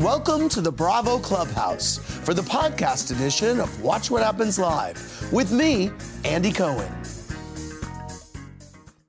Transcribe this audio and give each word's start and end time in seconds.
Welcome 0.00 0.48
to 0.50 0.62
the 0.62 0.72
Bravo 0.72 1.18
Clubhouse 1.18 1.98
for 1.98 2.32
the 2.32 2.40
podcast 2.40 3.14
edition 3.14 3.60
of 3.60 3.82
Watch 3.82 4.10
What 4.10 4.22
Happens 4.22 4.58
Live 4.58 5.30
with 5.30 5.52
me, 5.52 5.90
Andy 6.24 6.52
Cohen. 6.52 6.90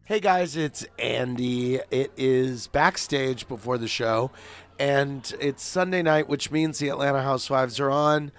Hey 0.04 0.20
guys, 0.20 0.58
it's 0.58 0.86
Andy. 1.00 1.76
It 1.92 2.12
is 2.18 2.68
backstage 2.68 3.48
before 3.48 3.78
the 3.78 3.88
show, 3.88 4.32
and 4.80 5.34
it's 5.40 5.64
Sunday 5.64 6.02
night, 6.02 6.28
which 6.28 6.52
means 6.52 6.80
the 6.80 6.90
Atlanta 6.90 7.22
Housewives 7.22 7.80
are 7.80 7.90
on. 7.90 8.34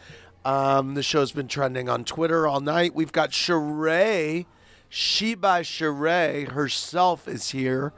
Um, 0.45 0.93
the 0.93 1.03
show's 1.03 1.33
been 1.33 1.49
trending 1.49 1.89
on 1.89 2.05
Twitter 2.05 2.47
all 2.47 2.61
night. 2.61 2.95
We've 2.95 3.13
got 3.13 3.31
Sheree, 3.31 4.45
she 4.91 5.35
by 5.35 5.63
Sheree 5.63 6.51
herself 6.51 7.27
is 7.27 7.53
here 7.53 7.95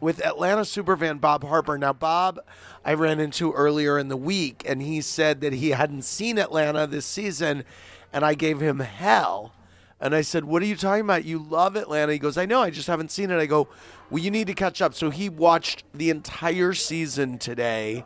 with 0.00 0.24
Atlanta 0.24 0.62
superfan 0.62 1.20
Bob 1.20 1.44
Harper. 1.44 1.78
Now, 1.78 1.92
Bob, 1.92 2.40
I 2.84 2.94
ran 2.94 3.20
into 3.20 3.52
earlier 3.52 3.98
in 3.98 4.08
the 4.08 4.16
week, 4.16 4.62
and 4.66 4.80
he 4.80 5.00
said 5.00 5.40
that 5.40 5.52
he 5.52 5.70
hadn't 5.70 6.02
seen 6.02 6.38
Atlanta 6.38 6.86
this 6.86 7.06
season, 7.06 7.64
and 8.12 8.24
I 8.24 8.34
gave 8.34 8.60
him 8.60 8.80
hell. 8.80 9.52
And 10.00 10.14
I 10.14 10.20
said, 10.20 10.44
What 10.44 10.62
are 10.62 10.66
you 10.66 10.76
talking 10.76 11.04
about? 11.04 11.24
You 11.24 11.38
love 11.38 11.76
Atlanta. 11.76 12.12
He 12.12 12.18
goes, 12.18 12.38
I 12.38 12.46
know, 12.46 12.60
I 12.60 12.70
just 12.70 12.86
haven't 12.86 13.10
seen 13.10 13.30
it. 13.30 13.38
I 13.38 13.46
go, 13.46 13.68
Well, 14.10 14.22
you 14.22 14.30
need 14.30 14.46
to 14.46 14.54
catch 14.54 14.80
up. 14.80 14.94
So 14.94 15.10
he 15.10 15.28
watched 15.28 15.84
the 15.92 16.10
entire 16.10 16.72
season 16.72 17.38
today, 17.38 18.04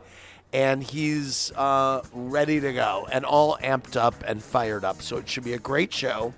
and 0.51 0.83
he's 0.83 1.51
uh, 1.55 2.01
ready 2.11 2.59
to 2.59 2.73
go 2.73 3.07
and 3.11 3.25
all 3.25 3.57
amped 3.61 3.95
up 3.95 4.15
and 4.25 4.41
fired 4.41 4.83
up. 4.83 5.01
So 5.01 5.17
it 5.17 5.29
should 5.29 5.43
be 5.43 5.53
a 5.53 5.59
great 5.59 5.93
show. 5.93 6.33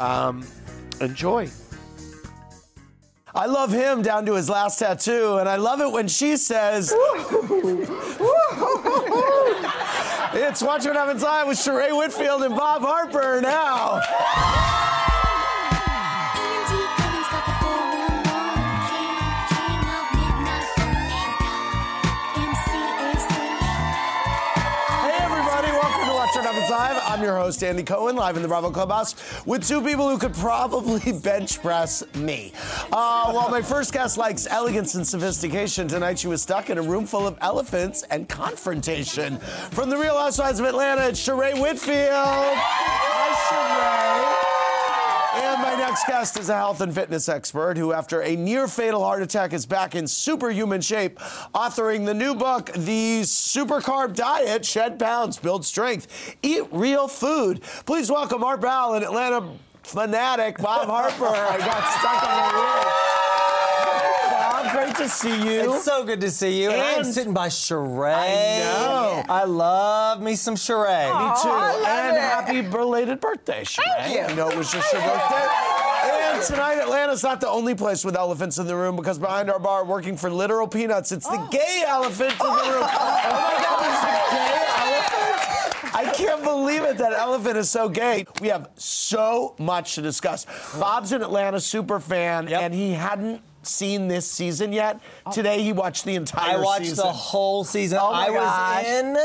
Um, 0.00 0.46
enjoy. 1.00 1.48
I 3.34 3.46
love 3.46 3.72
him 3.72 4.02
down 4.02 4.26
to 4.26 4.34
his 4.34 4.48
last 4.48 4.78
tattoo, 4.78 5.38
and 5.38 5.48
I 5.48 5.56
love 5.56 5.80
it 5.80 5.90
when 5.90 6.06
she 6.06 6.36
says, 6.36 6.94
It's 10.36 10.62
Watch 10.62 10.84
What 10.84 10.94
Happens 10.96 11.22
Live 11.22 11.48
with 11.48 11.58
Sheree 11.58 11.96
Whitfield 11.96 12.42
and 12.44 12.54
Bob 12.54 12.82
Harper 12.82 13.40
now. 13.40 14.00
Live. 26.84 27.02
I'm 27.06 27.22
your 27.22 27.36
host, 27.36 27.64
Andy 27.64 27.82
Cohen, 27.82 28.14
live 28.14 28.36
in 28.36 28.42
the 28.42 28.48
Bravo 28.48 28.70
Clubhouse 28.70 29.14
with 29.46 29.66
two 29.66 29.80
people 29.80 30.06
who 30.06 30.18
could 30.18 30.34
probably 30.34 31.12
bench 31.24 31.62
press 31.62 32.02
me. 32.14 32.52
Uh, 32.92 33.32
while 33.32 33.48
my 33.48 33.62
first 33.62 33.94
guest 33.94 34.18
likes 34.18 34.46
elegance 34.46 34.94
and 34.94 35.06
sophistication, 35.06 35.88
tonight 35.88 36.18
she 36.18 36.26
was 36.26 36.42
stuck 36.42 36.68
in 36.68 36.76
a 36.76 36.82
room 36.82 37.06
full 37.06 37.26
of 37.26 37.38
elephants 37.40 38.02
and 38.10 38.28
confrontation. 38.28 39.38
From 39.70 39.88
the 39.88 39.96
Real 39.96 40.18
Housewives 40.18 40.60
of 40.60 40.66
Atlanta, 40.66 41.08
it's 41.08 41.26
Sheree 41.26 41.58
Whitfield. 41.58 42.10
Hi, 42.12 44.00
Sheree. 44.00 44.03
And 45.94 46.00
next 46.00 46.08
guest 46.08 46.40
is 46.40 46.48
a 46.48 46.54
health 46.54 46.80
and 46.80 46.92
fitness 46.92 47.28
expert 47.28 47.76
who, 47.76 47.92
after 47.92 48.22
a 48.22 48.34
near 48.34 48.66
fatal 48.66 49.04
heart 49.04 49.22
attack, 49.22 49.52
is 49.52 49.64
back 49.64 49.94
in 49.94 50.08
superhuman 50.08 50.80
shape, 50.80 51.20
authoring 51.54 52.04
the 52.04 52.12
new 52.12 52.34
book, 52.34 52.72
The 52.72 53.22
Super 53.22 53.80
Carb 53.80 54.16
Diet 54.16 54.64
Shed 54.64 54.98
Pounds, 54.98 55.38
Build 55.38 55.64
Strength, 55.64 56.34
Eat 56.42 56.64
Real 56.72 57.06
Food. 57.06 57.62
Please 57.86 58.10
welcome 58.10 58.42
our 58.42 58.58
pal 58.58 58.94
and 58.94 59.04
Atlanta 59.04 59.52
fanatic, 59.84 60.58
Bob 60.58 60.88
Harper. 60.88 61.26
I 61.26 61.58
got 61.58 61.86
stuck 62.00 62.28
on 62.28 62.48
the 62.48 62.54
roof. 62.58 63.14
Bob, 64.32 64.72
great 64.72 64.96
to 64.96 65.08
see 65.08 65.54
you. 65.54 65.74
It's 65.74 65.84
so 65.84 66.02
good 66.02 66.20
to 66.22 66.30
see 66.32 66.60
you. 66.60 66.72
And, 66.72 66.82
I'm 66.82 67.04
sitting 67.04 67.32
by 67.32 67.46
Sheree. 67.46 68.12
I 68.12 68.58
know. 68.64 69.22
I 69.28 69.44
love 69.44 70.20
me 70.20 70.34
some 70.34 70.56
Sheree. 70.56 71.04
Me 71.06 71.40
too. 71.40 71.48
I 71.50 71.72
love 71.72 71.86
and 71.86 72.16
it. 72.16 72.20
happy 72.20 72.62
belated 72.62 73.20
birthday, 73.20 73.62
Sheree. 73.62 73.84
Thank 73.98 74.14
you. 74.16 74.22
I 74.22 74.34
know 74.34 74.48
it 74.48 74.56
was 74.56 74.72
just 74.72 74.92
your 74.92 75.00
birthday. 75.02 75.73
Tonight, 76.46 76.78
Atlanta's 76.78 77.22
not 77.22 77.40
the 77.40 77.48
only 77.48 77.74
place 77.74 78.04
with 78.04 78.16
elephants 78.16 78.58
in 78.58 78.66
the 78.66 78.76
room 78.76 78.96
because 78.96 79.18
behind 79.18 79.50
our 79.50 79.58
bar, 79.58 79.84
working 79.84 80.16
for 80.16 80.30
Literal 80.30 80.68
Peanuts, 80.68 81.10
it's 81.12 81.26
the 81.26 81.38
oh. 81.40 81.48
gay 81.50 81.84
elephant 81.86 82.32
in 82.32 82.38
the 82.38 82.72
room. 82.72 82.88
Oh 83.26 83.40
my 83.40 83.62
God, 83.62 83.80
there's 83.80 84.04
a 84.04 84.36
gay 84.36 84.64
elephant? 84.78 85.94
I 85.94 86.12
can't 86.14 86.42
believe 86.42 86.82
it. 86.82 86.98
That 86.98 87.12
elephant 87.12 87.56
is 87.56 87.70
so 87.70 87.88
gay. 87.88 88.26
We 88.40 88.48
have 88.48 88.68
so 88.76 89.54
much 89.58 89.94
to 89.94 90.02
discuss. 90.02 90.46
Bob's 90.78 91.12
an 91.12 91.22
Atlanta 91.22 91.60
super 91.60 92.00
fan, 92.00 92.48
Yep. 92.48 92.62
and 92.62 92.74
he 92.74 92.92
hadn't 92.92 93.40
seen 93.62 94.08
this 94.08 94.30
season 94.30 94.72
yet. 94.72 95.00
Oh. 95.24 95.32
Today, 95.32 95.62
he 95.62 95.72
watched 95.72 96.04
the 96.04 96.14
entire 96.14 96.44
season. 96.50 96.60
I 96.60 96.64
watched 96.64 96.86
season. 96.86 97.06
the 97.06 97.12
whole 97.12 97.64
season. 97.64 97.98
Oh 98.00 98.12
my 98.12 98.26
I 98.26 98.30
was 98.30 98.40
gosh. 98.40 98.84
in 98.86 99.16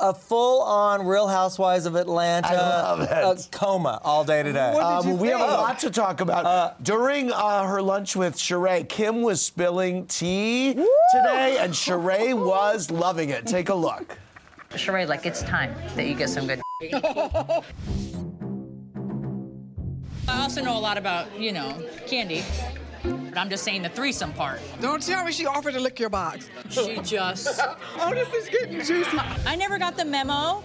a 0.00 0.14
full-on 0.14 1.06
Real 1.06 1.26
Housewives 1.26 1.86
of 1.86 1.94
Atlanta 1.96 2.48
I 2.48 2.54
love 2.54 3.00
it. 3.00 3.10
uh, 3.10 3.34
coma 3.50 4.00
all 4.04 4.24
day 4.24 4.42
today. 4.42 4.70
Um, 4.72 5.18
we 5.18 5.28
have 5.28 5.40
a 5.40 5.44
lot 5.44 5.78
to 5.80 5.90
talk 5.90 6.20
about. 6.20 6.82
During 6.82 7.32
uh, 7.32 7.64
her 7.66 7.82
lunch 7.82 8.16
with 8.16 8.36
Sheree, 8.36 8.88
Kim 8.88 9.22
was 9.22 9.44
spilling 9.44 10.06
tea 10.06 10.74
today, 10.74 11.58
and 11.60 11.72
Sheree 11.72 12.34
was 12.34 12.90
loving 12.90 13.30
it. 13.30 13.46
Take 13.46 13.68
a 13.68 13.74
look. 13.74 14.16
Sheree, 14.70 15.08
like 15.08 15.26
it's 15.26 15.42
time 15.42 15.74
that 15.96 16.06
you 16.06 16.14
get 16.14 16.28
some 16.28 16.46
good. 16.46 16.60
I 20.28 20.42
also 20.42 20.62
know 20.62 20.76
a 20.76 20.78
lot 20.78 20.98
about, 20.98 21.38
you 21.40 21.52
know, 21.52 21.74
candy. 22.06 22.44
But 23.02 23.38
I'm 23.38 23.50
just 23.50 23.64
saying 23.64 23.82
the 23.82 23.88
threesome 23.88 24.32
part. 24.32 24.60
Don't 24.80 25.02
tell 25.02 25.24
me 25.24 25.32
she 25.32 25.46
offered 25.46 25.74
to 25.74 25.80
lick 25.80 25.98
your 25.98 26.10
box. 26.10 26.48
She 26.70 26.98
just. 27.02 27.60
Oh, 28.00 28.14
this 28.14 28.32
is 28.32 28.48
getting 28.48 28.80
juicy. 28.80 29.18
I 29.44 29.56
never 29.56 29.76
got 29.76 29.96
the 29.96 30.04
memo. 30.04 30.62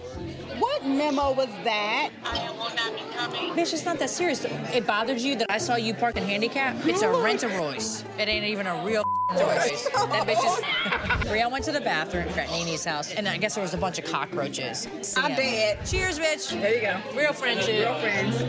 What 0.58 0.86
memo 0.86 1.32
was 1.32 1.48
that? 1.64 2.10
I 2.24 2.50
will 2.52 2.74
not 2.74 2.94
be 2.94 3.02
coming. 3.12 3.50
Bitch, 3.52 3.72
it's 3.72 3.84
not 3.84 3.98
that 3.98 4.08
serious. 4.08 4.44
It 4.44 4.86
bothered 4.86 5.18
you 5.18 5.34
that 5.36 5.50
I 5.50 5.58
saw 5.58 5.74
you 5.74 5.94
parked 5.94 6.16
in 6.16 6.24
handicap? 6.24 6.76
It's 6.86 7.02
a 7.02 7.10
rent 7.10 7.42
a 7.42 7.48
Royce. 7.48 8.04
It 8.18 8.28
ain't 8.28 8.44
even 8.44 8.68
a 8.68 8.84
real 8.84 9.02
Royce. 9.30 9.88
That 10.04 10.26
bitch 10.28 10.44
is. 10.44 10.64
Brielle 11.28 11.50
went 11.50 11.64
to 11.64 11.72
the 11.72 11.80
bathroom 11.80 12.28
at 12.38 12.50
Nene's 12.50 12.84
house, 12.84 13.12
and 13.14 13.26
I 13.26 13.36
guess 13.38 13.54
there 13.54 13.62
was 13.62 13.72
a 13.74 13.78
bunch 13.78 13.98
of 13.98 14.04
cockroaches. 14.04 14.86
I'm 15.16 15.30
Yeah. 15.30 15.36
dead. 15.36 15.86
Cheers, 15.86 16.18
bitch. 16.18 16.60
There 16.60 16.74
you 16.74 16.80
go. 16.82 17.00
Real 17.18 17.32
friendship. 17.32 17.68
Real 17.88 17.98
friends. 17.98 18.42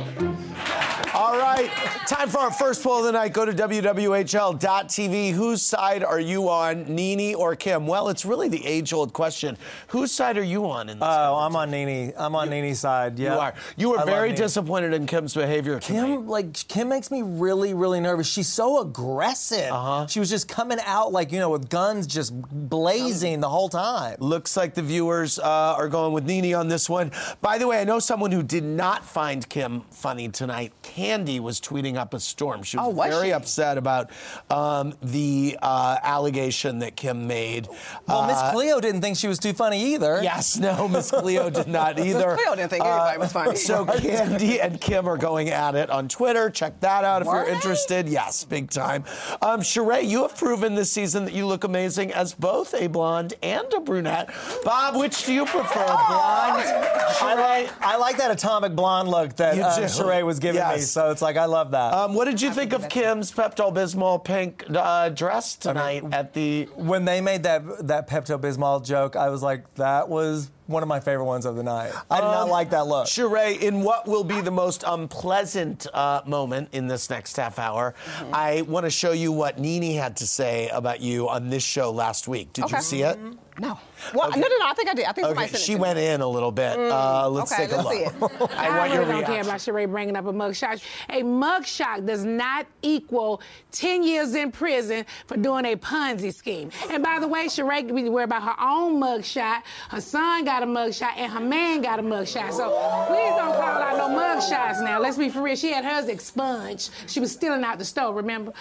All 1.13 1.38
right, 1.38 1.69
time 2.07 2.27
for 2.27 2.39
our 2.39 2.51
first 2.51 2.83
poll 2.83 3.00
of 3.00 3.06
the 3.06 3.12
night. 3.13 3.31
Go 3.31 3.45
to 3.45 3.54
WWHL.tv. 3.54 5.31
Whose 5.31 5.62
side 5.62 6.04
are 6.04 6.19
you 6.19 6.50
on, 6.50 6.94
Nene 6.94 7.36
or 7.36 7.56
Kim? 7.56 7.88
Well, 7.88 8.10
it's 8.10 8.25
really 8.25 8.50
the 8.50 8.66
age 8.66 8.92
old 8.92 9.13
question. 9.13 9.57
Whose 9.88 10.12
side 10.12 10.38
are 10.38 10.44
you 10.44 10.66
on 10.69 10.89
in 10.89 11.00
this? 11.00 11.07
oh, 11.10 11.36
I'm 11.38 11.56
on 11.56 11.71
Nene. 11.71 12.12
I'm 12.18 12.36
on 12.36 12.50
Nene's 12.50 12.80
side. 12.81 13.18
Yeah, 13.18 13.33
you 13.36 13.39
are. 13.39 13.54
You 13.78 13.89
were 13.92 14.00
I 14.00 14.06
very 14.06 14.33
disappointed 14.33 14.94
in 14.94 15.06
Kim's 15.07 15.33
behavior. 15.33 15.80
tonight. 15.80 16.06
Kim, 16.07 16.28
like 16.28 16.68
Kim, 16.68 16.89
makes 16.89 17.12
me 17.12 17.21
really, 17.21 17.74
really 17.74 18.01
nervous. 18.01 18.28
She's 18.28 18.50
so 18.50 18.81
aggressive. 18.81 19.71
Uh-huh. 19.71 20.07
She 20.07 20.19
was 20.19 20.30
just 20.30 20.50
coming 20.50 20.64
out 20.85 21.12
like 21.12 21.31
you 21.31 21.39
know 21.39 21.50
with 21.50 21.69
guns 21.69 22.07
just 22.07 22.33
blazing 22.69 23.39
the 23.39 23.50
whole 23.50 23.69
time. 23.69 24.17
Looks 24.19 24.57
like 24.57 24.73
the 24.73 24.81
viewers 24.81 25.39
uh, 25.39 25.44
are 25.77 25.88
going 25.88 26.13
with 26.13 26.25
Nene 26.25 26.53
on 26.56 26.67
this 26.67 26.89
one. 26.89 27.12
By 27.41 27.57
the 27.57 27.67
way, 27.67 27.79
I 27.79 27.83
know 27.83 28.00
someone 28.00 28.31
who 28.31 28.44
did 28.44 28.63
not 28.63 29.06
find 29.06 29.47
Kim 29.47 29.81
funny 29.91 30.29
tonight. 30.29 30.73
Candy 30.81 31.39
was 31.39 31.59
tweeting 31.62 31.95
up 31.97 32.13
a 32.13 32.19
storm. 32.19 32.63
She 32.63 32.77
was, 32.77 32.85
Oh, 32.88 32.89
was 32.89 33.09
very 33.09 33.27
she? 33.27 33.33
upset 33.33 33.77
about 33.77 34.09
um, 34.50 34.94
the 35.01 35.57
uh, 35.62 35.97
allegation 36.03 36.79
that 36.79 36.95
Kim 36.95 37.27
made. 37.27 37.68
Well, 38.07 38.27
Miss 38.27 38.38
Uh, 38.38 38.51
Cleo 38.51 38.79
didn't 38.79 39.01
think 39.01 39.18
she 39.18 39.27
was 39.27 39.39
too 39.39 39.53
funny 39.53 39.94
either. 39.94 40.19
Yes, 40.23 40.57
no, 40.57 40.88
Miss 40.88 41.11
Cleo 41.11 41.50
did 41.50 41.68
not 41.68 42.00
either. 42.07 42.31
Uh, 42.31 42.35
Cleo 42.38 42.56
didn't 42.56 42.69
think 42.69 42.83
anybody 42.85 43.18
was 43.19 43.31
funny. 43.31 43.56
So 43.56 43.85
Candy 44.00 44.59
and 44.61 44.79
Kim 44.79 45.07
are 45.07 45.18
going 45.18 45.50
at 45.50 45.75
it 45.75 45.89
on 45.89 46.07
Twitter. 46.07 46.50
Check 46.50 46.79
that 46.81 47.03
out 47.03 47.21
if 47.21 47.27
Were 47.27 47.44
you're 47.45 47.53
interested. 47.53 48.07
Yes, 48.09 48.44
big 48.44 48.69
time. 48.69 49.03
Um, 49.41 49.61
Sheree, 49.61 50.07
you 50.07 50.21
have 50.23 50.33
proven 50.56 50.74
this 50.74 50.90
season 50.90 51.25
that 51.25 51.34
you 51.34 51.46
look 51.46 51.66
amazing 51.66 52.13
as 52.13 52.34
both 52.34 52.74
a 52.75 52.88
blonde 52.88 53.34
and 53.44 53.74
a 53.74 53.80
brunette. 53.81 54.34
Bob, 54.63 54.96
which 54.96 55.25
do 55.25 55.34
you 55.34 55.46
prefer, 55.46 55.86
blonde? 55.86 56.63
I 56.63 57.36
like, 57.38 57.81
I 57.81 57.98
like 57.98 58.18
that 58.19 58.31
atomic 58.31 58.74
blonde 58.74 59.10
look 59.10 59.36
that 59.36 59.57
You 59.57 59.63
uh. 59.63 59.78
Sheree 59.80 60.25
was 60.25 60.40
giving 60.40 60.62
me. 60.62 60.68
Yes. 60.68 60.90
So 60.92 61.12
it's 61.12 61.22
like 61.22 61.36
I 61.36 61.44
love 61.44 61.72
that. 61.72 61.94
Um, 61.94 62.13
what 62.13 62.24
did 62.24 62.42
you 62.42 62.52
think 62.52 62.72
of 62.72 62.88
Kim's 62.88 63.34
Pepto 63.34 63.74
Bismol 63.74 64.24
pink 64.24 64.63
uh, 64.74 65.10
dress 65.10 65.57
tonight 65.57 66.06
at 66.13 66.31
the? 66.34 66.69
when 66.75 67.04
they 67.04 67.19
made 67.19 67.44
that 67.44 67.88
that 67.88 68.07
Pepto 68.07 68.40
Bismol 68.40 68.81
joke, 68.86 69.18
I 69.18 69.28
was 69.28 69.44
like, 69.44 69.74
that 69.75 70.07
was 70.07 70.52
one 70.67 70.81
of 70.83 70.89
my 70.89 71.00
favorite 71.00 71.25
ones 71.25 71.45
of 71.45 71.56
the 71.56 71.63
night. 71.63 71.91
I 72.09 72.21
did 72.21 72.27
not 72.27 72.50
like 72.50 72.71
that 72.71 72.88
look. 72.88 73.06
Sheree, 73.07 73.59
in 73.62 73.81
what 73.81 74.07
will 74.07 74.23
be 74.23 74.41
the 74.41 74.51
most 74.51 74.83
unpleasant 74.88 75.88
uh, 75.94 76.21
moment 76.25 76.69
in 76.73 76.88
this 76.88 77.09
next 77.09 77.38
half 77.38 77.59
hour, 77.59 77.94
Mm-hmm. 78.17 78.33
I 78.33 78.62
want 78.63 78.85
to 78.85 78.89
show 78.89 79.12
you 79.12 79.31
what 79.31 79.59
Nene 79.59 79.95
had 79.97 80.17
to 80.17 80.27
say 80.27 80.69
about 80.69 81.01
you 81.01 81.27
on 81.29 81.50
this 81.50 81.63
show 81.63 81.91
last 81.91 82.27
week. 82.27 82.53
Did 82.53 82.71
you 82.71 82.81
see 82.81 83.01
it? 83.03 83.17
No. 83.57 83.80
Well, 84.13 84.30
no, 84.31 84.36
no, 84.36 84.48
no. 84.60 84.66
I 84.68 84.74
think 84.75 84.90
I 84.90 84.94
did. 84.94 85.06
I 85.06 85.13
think 85.13 85.28
somebody 85.28 85.46
Okay, 85.46 85.52
sent 85.54 85.62
it 85.63 85.66
she 85.66 85.74
to 85.75 85.80
went 85.80 85.98
me. 85.98 86.07
in 86.07 86.19
a 86.19 86.28
little 86.28 86.52
bit. 86.52 86.78
Uh, 86.78 87.30
let's 87.30 87.54
okay, 87.54 87.68
take 87.68 87.72
a 87.74 87.78
let's 87.81 87.90
see 88.13 88.19
look. 88.19 88.52
I 88.57 88.78
want 88.78 88.92
your 88.92 89.02
really 89.06 89.22
don't 89.22 89.25
care 89.25 89.42
about 89.42 89.56
Sheree 89.62 89.90
bringing 89.90 90.18
up 90.18 90.25
a 90.25 90.34
mugshot. 90.34 90.84
A 91.10 91.22
mugshot 91.22 92.06
does 92.06 92.25
not 92.25 92.68
equal 92.81 93.42
10 93.72 94.04
years 94.04 94.36
in 94.36 94.52
prison 94.52 95.06
for 95.28 95.38
doing 95.38 95.63
a 95.66 95.75
Ponzi 95.78 96.34
scheme. 96.34 96.69
And 96.90 97.02
by 97.02 97.19
the 97.19 97.28
way, 97.30 97.46
Sheree 97.46 97.88
be 97.96 98.10
worried 98.10 98.25
about 98.25 98.44
her 98.44 98.56
own 98.62 99.00
mugshot. 99.02 99.62
Her 99.90 100.02
son 100.02 100.44
got 100.44 100.62
a 100.62 100.66
mugshot, 100.66 101.16
and 101.16 101.31
her 101.31 101.40
man 101.40 101.81
got 101.81 102.00
a 102.00 102.04
mugshot. 102.04 102.52
So 102.52 102.69
please 103.07 103.30
don't 103.38 103.54
call 103.56 103.62
out 103.63 103.98
no 103.98 104.10
mugshots 104.19 104.84
now. 104.84 105.00
Let's 105.00 105.18
be 105.18 105.30
for 105.30 105.42
real. 105.42 105.56
She 105.56 105.72
had 105.72 105.86
hers 105.86 106.10
expunged. 106.10 106.90
She 107.07 107.22
was 107.22 107.31
stealing 107.31 107.63
out 107.63 107.80
the 107.80 107.86
store, 107.86 108.13
remember? 108.13 108.52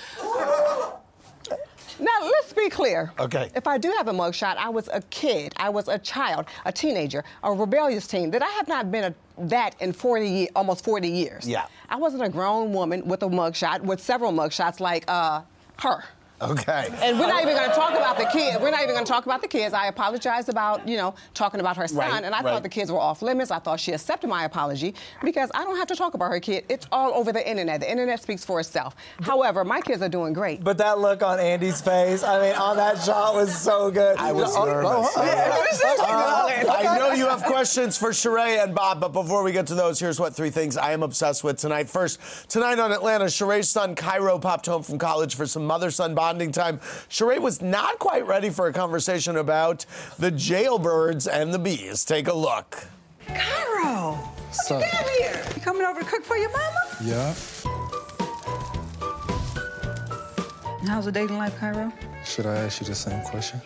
Now, 2.00 2.10
let's 2.24 2.33
be 2.54 2.68
clear. 2.68 3.12
Okay. 3.18 3.50
If 3.54 3.66
I 3.66 3.78
do 3.78 3.90
have 3.96 4.08
a 4.08 4.12
mugshot, 4.12 4.56
I 4.56 4.68
was 4.68 4.88
a 4.92 5.00
kid. 5.02 5.52
I 5.56 5.68
was 5.68 5.88
a 5.88 5.98
child, 5.98 6.46
a 6.64 6.72
teenager, 6.72 7.24
a 7.42 7.52
rebellious 7.52 8.06
teen. 8.06 8.30
That 8.30 8.42
I 8.42 8.48
have 8.50 8.68
not 8.68 8.90
been 8.90 9.04
a, 9.04 9.14
that 9.46 9.74
in 9.80 9.92
40, 9.92 10.50
almost 10.50 10.84
40 10.84 11.08
years. 11.08 11.48
Yeah. 11.48 11.66
I 11.88 11.96
wasn't 11.96 12.22
a 12.22 12.28
grown 12.28 12.72
woman 12.72 13.06
with 13.06 13.22
a 13.22 13.28
mugshot, 13.28 13.80
with 13.80 14.00
several 14.00 14.32
mugshots 14.32 14.80
like 14.80 15.04
uh, 15.08 15.42
her. 15.80 16.04
Okay. 16.50 16.88
And 17.02 17.18
we're 17.18 17.26
not 17.28 17.42
even 17.42 17.54
going 17.54 17.68
to 17.68 17.74
talk 17.74 17.92
about 17.92 18.16
the 18.18 18.26
kids. 18.26 18.58
We're 18.60 18.70
not 18.70 18.82
even 18.82 18.94
going 18.94 19.04
to 19.04 19.10
talk 19.10 19.26
about 19.26 19.42
the 19.42 19.48
kids. 19.48 19.74
I 19.74 19.86
apologized 19.86 20.48
about, 20.48 20.86
you 20.88 20.96
know, 20.96 21.14
talking 21.34 21.60
about 21.60 21.76
her 21.76 21.88
son, 21.88 21.98
Right, 21.98 22.24
and 22.24 22.34
I 22.34 22.38
right. 22.42 22.44
thought 22.52 22.62
the 22.62 22.68
kids 22.68 22.90
were 22.92 22.98
off 22.98 23.22
limits. 23.22 23.50
I 23.50 23.58
thought 23.58 23.80
she 23.80 23.92
accepted 23.92 24.28
my 24.28 24.44
apology 24.44 24.94
because 25.22 25.50
I 25.54 25.64
don't 25.64 25.76
have 25.76 25.88
to 25.88 25.96
talk 25.96 26.14
about 26.14 26.30
her 26.30 26.40
kid. 26.40 26.64
It's 26.68 26.86
all 26.92 27.12
over 27.14 27.32
the 27.32 27.48
internet. 27.48 27.80
The 27.80 27.90
internet 27.90 28.20
speaks 28.22 28.44
for 28.44 28.60
itself. 28.60 28.94
However, 29.22 29.64
my 29.64 29.80
kids 29.80 30.02
are 30.02 30.08
doing 30.08 30.32
great. 30.32 30.62
But 30.62 30.78
that 30.78 30.98
look 30.98 31.22
on 31.22 31.38
Andy's 31.40 31.80
face, 31.80 32.22
I 32.22 32.40
mean, 32.40 32.54
on 32.56 32.76
that 32.76 33.00
shot 33.02 33.34
was 33.34 33.54
so 33.56 33.90
good. 33.90 34.16
I 34.18 34.32
was 34.32 34.54
Oh, 34.56 34.64
nervous. 34.66 34.88
oh, 34.90 35.12
oh. 35.16 36.68
Uh, 36.68 36.72
I 36.94 36.98
know 36.98 37.12
you 37.12 37.26
have 37.28 37.42
questions 37.44 37.96
for 37.96 38.10
Sheree 38.10 38.62
and 38.62 38.74
Bob, 38.74 39.00
but 39.00 39.08
before 39.12 39.42
we 39.42 39.52
get 39.52 39.66
to 39.68 39.74
those, 39.74 39.98
here's 39.98 40.20
what 40.20 40.34
three 40.34 40.50
things 40.50 40.76
I 40.76 40.92
am 40.92 41.02
obsessed 41.02 41.42
with 41.44 41.58
tonight. 41.58 41.88
First, 41.88 42.18
tonight 42.48 42.78
on 42.78 42.92
Atlanta, 42.92 43.26
Sheree's 43.26 43.68
son 43.68 43.94
Kairo 43.94 44.40
popped 44.40 44.66
home 44.66 44.82
from 44.82 44.98
college 44.98 45.34
for 45.34 45.46
some 45.46 45.64
mother-son 45.66 46.14
bonding 46.14 46.33
time. 46.52 46.78
Sheree 47.08 47.40
was 47.40 47.62
not 47.62 47.98
quite 47.98 48.26
ready 48.26 48.50
for 48.50 48.66
a 48.66 48.72
conversation 48.72 49.36
about 49.36 49.86
the 50.18 50.30
jailbirds 50.30 51.26
and 51.26 51.52
the 51.52 51.58
bees. 51.58 52.04
Take 52.04 52.28
a 52.28 52.34
look. 52.34 52.86
Kairo, 53.28 54.16
what 54.18 54.70
you 54.70 54.92
got 54.92 55.08
here? 55.10 55.42
You 55.54 55.60
coming 55.60 55.82
over 55.82 56.00
to 56.00 56.06
cook 56.06 56.24
for 56.24 56.36
your 56.36 56.50
mama? 56.50 56.80
Yeah. 57.02 57.34
How's 60.86 61.06
the 61.06 61.12
dating 61.12 61.38
life, 61.38 61.54
Kairo? 61.58 61.92
Should 62.24 62.46
I 62.46 62.56
ask 62.56 62.80
you 62.80 62.86
the 62.86 62.94
same 62.94 63.22
question? 63.24 63.60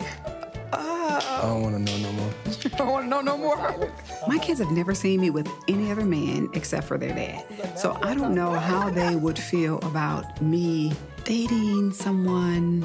Uh, 0.71 1.21
I 1.23 1.41
don't 1.43 1.61
want 1.61 1.75
to 1.75 1.79
know 1.79 1.97
no 1.97 2.11
more. 2.13 2.31
I 2.47 2.77
don't 2.77 2.91
want 2.91 3.05
to 3.05 3.09
know 3.09 3.21
no 3.21 3.37
more. 3.37 3.91
My 4.27 4.37
kids 4.37 4.59
have 4.59 4.71
never 4.71 4.93
seen 4.93 5.19
me 5.19 5.29
with 5.29 5.47
any 5.67 5.91
other 5.91 6.05
man 6.05 6.49
except 6.53 6.87
for 6.87 6.97
their 6.97 7.13
dad. 7.13 7.77
So 7.77 7.97
I 8.01 8.15
don't 8.15 8.33
know 8.33 8.51
how 8.51 8.89
they 8.89 9.15
would 9.15 9.37
feel 9.37 9.79
about 9.79 10.41
me 10.41 10.93
dating 11.29 11.93
someone 11.93 12.83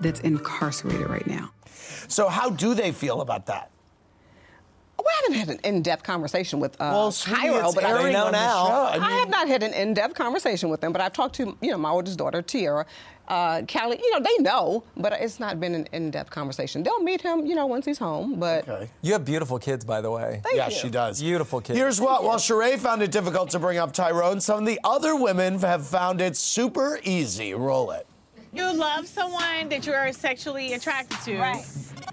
that's 0.00 0.20
incarcerated 0.20 1.08
right 1.08 1.26
now. 1.26 1.50
So, 2.06 2.28
how 2.28 2.50
do 2.50 2.74
they 2.74 2.92
feel 2.92 3.22
about 3.22 3.46
that? 3.46 3.71
We 5.28 5.36
haven't 5.36 5.48
had 5.48 5.56
an 5.58 5.74
in-depth 5.74 6.02
conversation 6.04 6.58
with 6.60 6.74
uh, 6.80 6.90
Well, 6.92 7.12
sweetie, 7.12 7.40
Kairo, 7.48 7.74
but 7.74 7.84
I, 7.84 8.10
know 8.12 8.30
now. 8.30 8.66
show. 8.66 9.00
I, 9.00 9.06
I 9.06 9.10
have 9.18 9.28
not 9.28 9.46
had 9.48 9.62
an 9.62 9.72
in-depth 9.74 10.14
conversation 10.14 10.68
with 10.70 10.80
them. 10.80 10.92
But 10.92 11.00
I've 11.02 11.12
talked 11.12 11.34
to, 11.36 11.56
you 11.60 11.70
know, 11.70 11.78
my 11.78 11.90
oldest 11.90 12.18
daughter, 12.18 12.40
Tierra, 12.42 12.86
uh, 13.28 13.60
Kaleigh. 13.62 14.00
You 14.00 14.10
know, 14.18 14.20
they 14.24 14.42
know, 14.42 14.84
but 14.96 15.12
it's 15.12 15.38
not 15.38 15.60
been 15.60 15.74
an 15.74 15.86
in-depth 15.92 16.30
conversation. 16.30 16.82
They'll 16.82 17.02
meet 17.02 17.20
him, 17.20 17.46
you 17.46 17.54
know, 17.54 17.66
once 17.66 17.84
he's 17.84 17.98
home. 17.98 18.38
But 18.40 18.68
Okay. 18.68 18.90
You 19.02 19.12
have 19.12 19.24
beautiful 19.24 19.58
kids, 19.58 19.84
by 19.84 20.00
the 20.00 20.10
way. 20.10 20.40
Thank 20.44 20.56
yeah, 20.56 20.68
you. 20.68 20.74
she 20.74 20.88
does. 20.90 21.20
Beautiful 21.20 21.60
kids. 21.60 21.78
Here's 21.78 22.00
what: 22.00 22.24
while 22.24 22.38
Sheree 22.38 22.78
found 22.78 23.02
it 23.02 23.10
difficult 23.10 23.50
to 23.50 23.58
bring 23.58 23.78
up 23.78 23.92
Tyrone, 23.92 24.40
some 24.40 24.60
of 24.60 24.66
the 24.66 24.80
other 24.84 25.14
women 25.14 25.58
have 25.60 25.86
found 25.86 26.20
it 26.20 26.36
super 26.36 26.98
easy. 27.04 27.54
Roll 27.54 27.90
it. 27.92 28.06
You 28.54 28.70
love 28.74 29.06
someone 29.06 29.70
that 29.70 29.86
you 29.86 29.94
are 29.94 30.12
sexually 30.12 30.74
attracted 30.74 31.18
to, 31.24 31.38
Right. 31.38 31.64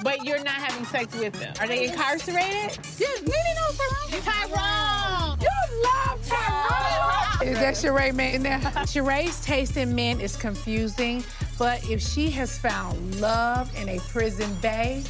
But 0.04 0.24
you're 0.24 0.44
not 0.44 0.56
having 0.56 0.86
sex 0.86 1.18
with 1.18 1.34
them. 1.34 1.54
Are 1.60 1.68
they 1.68 1.86
incarcerated? 1.86 2.78
Yes, 2.98 3.22
Nene 3.22 3.56
knows 3.56 3.78
Tyrone. 3.78 4.22
Tyrone! 4.22 5.40
You 5.42 5.84
love 5.84 6.28
Tyrone. 6.28 7.48
Is 7.48 7.60
that 7.60 7.76
Sheree 7.76 8.14
man 8.14 8.36
in 8.36 8.44
there? 8.44 8.60
Sheree's 8.60 9.44
taste 9.44 9.78
in 9.78 9.96
men 9.96 10.20
is 10.20 10.36
confusing, 10.36 11.24
but 11.58 11.84
if 11.90 12.02
she 12.02 12.30
has 12.32 12.58
found 12.58 13.20
love 13.20 13.74
in 13.78 13.90
a 13.90 14.00
prison 14.00 14.54
bay, 14.62 15.04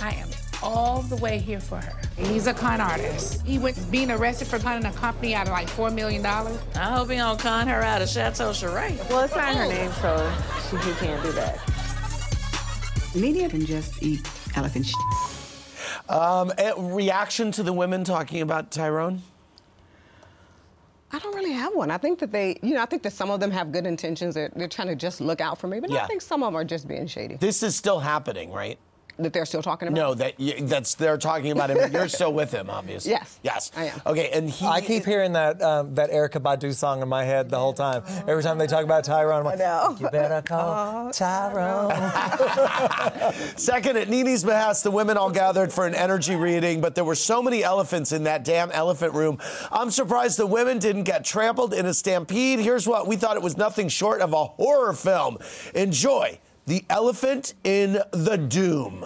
I 0.00 0.10
am 0.12 0.28
all 0.62 1.02
the 1.02 1.16
way 1.16 1.38
here 1.38 1.60
for 1.60 1.76
her. 1.76 2.00
He's 2.16 2.46
a 2.46 2.54
con 2.54 2.80
artist. 2.80 3.44
He 3.46 3.58
went 3.58 3.90
being 3.90 4.10
arrested 4.10 4.48
for 4.48 4.58
conning 4.58 4.84
a 4.84 4.92
company 4.92 5.34
out 5.34 5.46
of 5.46 5.52
like 5.52 5.68
$4 5.68 5.94
million. 5.94 6.24
I 6.24 6.50
hope 6.76 7.10
he 7.10 7.16
don't 7.16 7.38
con 7.38 7.66
her 7.68 7.82
out 7.82 8.02
of 8.02 8.08
Chateau 8.08 8.50
Sheree. 8.50 8.98
Well, 9.08 9.20
it's 9.20 9.34
not 9.34 9.54
her 9.54 9.66
name, 9.66 9.90
so 9.92 10.32
she, 10.68 10.76
he 10.76 10.92
can't 10.94 11.22
do 11.22 11.32
that. 11.32 11.69
Media 13.14 13.48
can 13.48 13.66
just 13.66 14.02
eat 14.02 14.20
elephant 14.54 14.86
shit. 14.86 14.96
Um, 16.08 16.52
eh, 16.58 16.72
reaction 16.76 17.50
to 17.52 17.62
the 17.62 17.72
women 17.72 18.04
talking 18.04 18.40
about 18.40 18.70
Tyrone? 18.70 19.22
I 21.12 21.18
don't 21.18 21.34
really 21.34 21.52
have 21.52 21.74
one. 21.74 21.90
I 21.90 21.98
think 21.98 22.20
that 22.20 22.30
they, 22.30 22.58
you 22.62 22.74
know, 22.74 22.82
I 22.82 22.86
think 22.86 23.02
that 23.02 23.12
some 23.12 23.30
of 23.30 23.40
them 23.40 23.50
have 23.50 23.72
good 23.72 23.84
intentions. 23.84 24.34
They're, 24.36 24.52
they're 24.54 24.68
trying 24.68 24.88
to 24.88 24.94
just 24.94 25.20
look 25.20 25.40
out 25.40 25.58
for 25.58 25.66
me, 25.66 25.80
but 25.80 25.90
Yeah. 25.90 26.04
I 26.04 26.06
think 26.06 26.22
some 26.22 26.42
of 26.44 26.48
them 26.48 26.56
are 26.56 26.64
just 26.64 26.86
being 26.86 27.08
shady. 27.08 27.34
This 27.34 27.64
is 27.64 27.74
still 27.74 27.98
happening, 27.98 28.52
right? 28.52 28.78
That 29.18 29.32
they're 29.32 29.46
still 29.46 29.62
talking 29.62 29.88
about. 29.88 29.96
No, 29.96 30.14
that 30.14 30.34
that's 30.68 30.94
they're 30.94 31.18
talking 31.18 31.52
about 31.52 31.70
him. 31.70 31.78
but 31.78 31.92
You're 32.00 32.08
still 32.08 32.32
with 32.32 32.52
him, 32.52 32.70
obviously. 32.70 33.12
Yes. 33.12 33.38
Yes. 33.42 33.70
I 33.76 33.84
am. 33.86 34.00
Okay, 34.06 34.30
and 34.30 34.48
he. 34.48 34.66
I 34.66 34.80
keep 34.80 35.04
hearing 35.04 35.32
that 35.32 35.60
um, 35.62 35.94
that 35.94 36.10
Erykah 36.10 36.40
Badu 36.42 36.74
song 36.74 37.02
in 37.02 37.08
my 37.08 37.24
head 37.24 37.50
the 37.50 37.58
whole 37.58 37.72
time. 37.72 38.02
Every 38.26 38.42
time 38.42 38.58
they 38.58 38.66
talk 38.66 38.84
about 38.84 39.04
Tyrone, 39.04 39.40
I'm 39.40 39.44
like, 39.44 39.58
know. 39.58 39.96
you 40.00 40.08
better 40.10 40.42
call 40.46 41.12
Tyrone. 41.12 41.90
Second, 43.56 43.96
at 43.96 44.08
Nene's 44.08 44.44
behest, 44.44 44.84
the 44.84 44.90
women 44.90 45.16
all 45.16 45.30
gathered 45.30 45.72
for 45.72 45.86
an 45.86 45.94
energy 45.94 46.36
reading, 46.36 46.80
but 46.80 46.94
there 46.94 47.04
were 47.04 47.14
so 47.14 47.42
many 47.42 47.62
elephants 47.62 48.12
in 48.12 48.24
that 48.24 48.44
damn 48.44 48.70
elephant 48.70 49.14
room. 49.14 49.38
I'm 49.70 49.90
surprised 49.90 50.38
the 50.38 50.46
women 50.46 50.78
didn't 50.78 51.04
get 51.04 51.24
trampled 51.24 51.74
in 51.74 51.86
a 51.86 51.94
stampede. 51.94 52.58
Here's 52.58 52.86
what 52.86 53.06
we 53.06 53.16
thought 53.16 53.36
it 53.36 53.42
was 53.42 53.56
nothing 53.56 53.88
short 53.88 54.20
of 54.20 54.32
a 54.32 54.44
horror 54.44 54.92
film. 54.92 55.38
Enjoy 55.74 56.38
The 56.70 56.84
Elephant 56.88 57.54
in 57.64 58.00
the 58.12 58.36
Doom. 58.36 59.04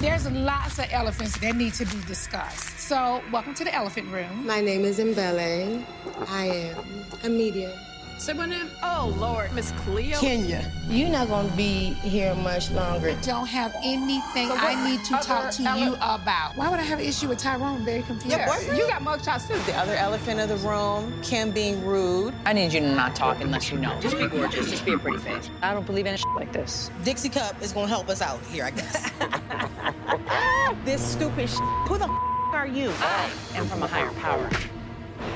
There's 0.00 0.26
lots 0.30 0.78
of 0.78 0.86
elephants 0.90 1.38
that 1.40 1.56
need 1.56 1.74
to 1.74 1.84
be 1.84 2.00
discussed. 2.06 2.80
So, 2.80 3.20
welcome 3.30 3.52
to 3.52 3.64
the 3.64 3.74
elephant 3.74 4.10
room. 4.10 4.46
My 4.46 4.62
name 4.62 4.86
is 4.86 4.98
Mbele. 4.98 5.84
I 6.26 6.46
am 6.46 7.04
a 7.22 7.28
medium. 7.28 7.72
Say 8.18 8.32
my 8.32 8.46
name. 8.46 8.68
Oh, 8.82 9.14
Lord, 9.18 9.52
Miss 9.52 9.70
Cleo. 9.72 10.18
Kenya. 10.18 10.68
You're 10.88 11.08
not 11.08 11.28
going 11.28 11.48
to 11.48 11.56
be 11.56 11.92
here 12.02 12.34
much 12.34 12.68
longer. 12.72 13.10
I 13.10 13.14
Don't 13.22 13.46
have 13.46 13.72
anything 13.84 14.50
I 14.50 14.74
need 14.90 15.04
to 15.04 15.12
talk 15.22 15.52
to 15.52 15.62
you 15.62 15.94
about. 15.94 16.56
Why 16.56 16.68
would 16.68 16.80
I 16.80 16.82
have 16.82 16.98
an 16.98 17.04
issue 17.04 17.28
with 17.28 17.38
Tyrone? 17.38 17.84
Very 17.84 18.02
confused. 18.02 18.36
Yeah, 18.36 18.74
you 18.74 18.88
got 18.88 19.02
mugshots 19.02 19.46
too. 19.46 19.56
The 19.70 19.78
other 19.78 19.94
elephant 19.94 20.40
of 20.40 20.48
the 20.48 20.56
room, 20.68 21.14
Kim 21.22 21.52
being 21.52 21.84
rude. 21.86 22.34
I 22.44 22.52
need 22.52 22.72
you 22.72 22.80
to 22.80 22.92
not 22.92 23.14
talk 23.14 23.40
unless 23.40 23.70
you 23.70 23.78
know. 23.78 23.98
Just 24.00 24.18
be 24.18 24.26
gorgeous. 24.26 24.68
Just 24.68 24.84
be 24.84 24.94
a 24.94 24.98
pretty 24.98 25.18
face. 25.18 25.48
I 25.62 25.72
don't 25.72 25.86
believe 25.86 26.06
in 26.06 26.16
shit 26.16 26.26
like 26.34 26.52
this. 26.52 26.90
Dixie 27.04 27.28
Cup 27.28 27.62
is 27.62 27.72
going 27.72 27.86
to 27.86 27.92
help 27.92 28.08
us 28.08 28.20
out 28.20 28.40
here, 28.46 28.64
I 28.64 28.70
guess. 28.72 29.10
This 30.84 31.02
stupid 31.02 31.48
shit. 31.50 31.58
Who 31.86 31.98
the 31.98 32.04
f- 32.04 32.10
are 32.54 32.66
you? 32.66 32.90
I 32.98 33.30
am 33.54 33.66
from 33.66 33.82
a 33.82 33.86
higher 33.86 34.10
power. 34.12 34.48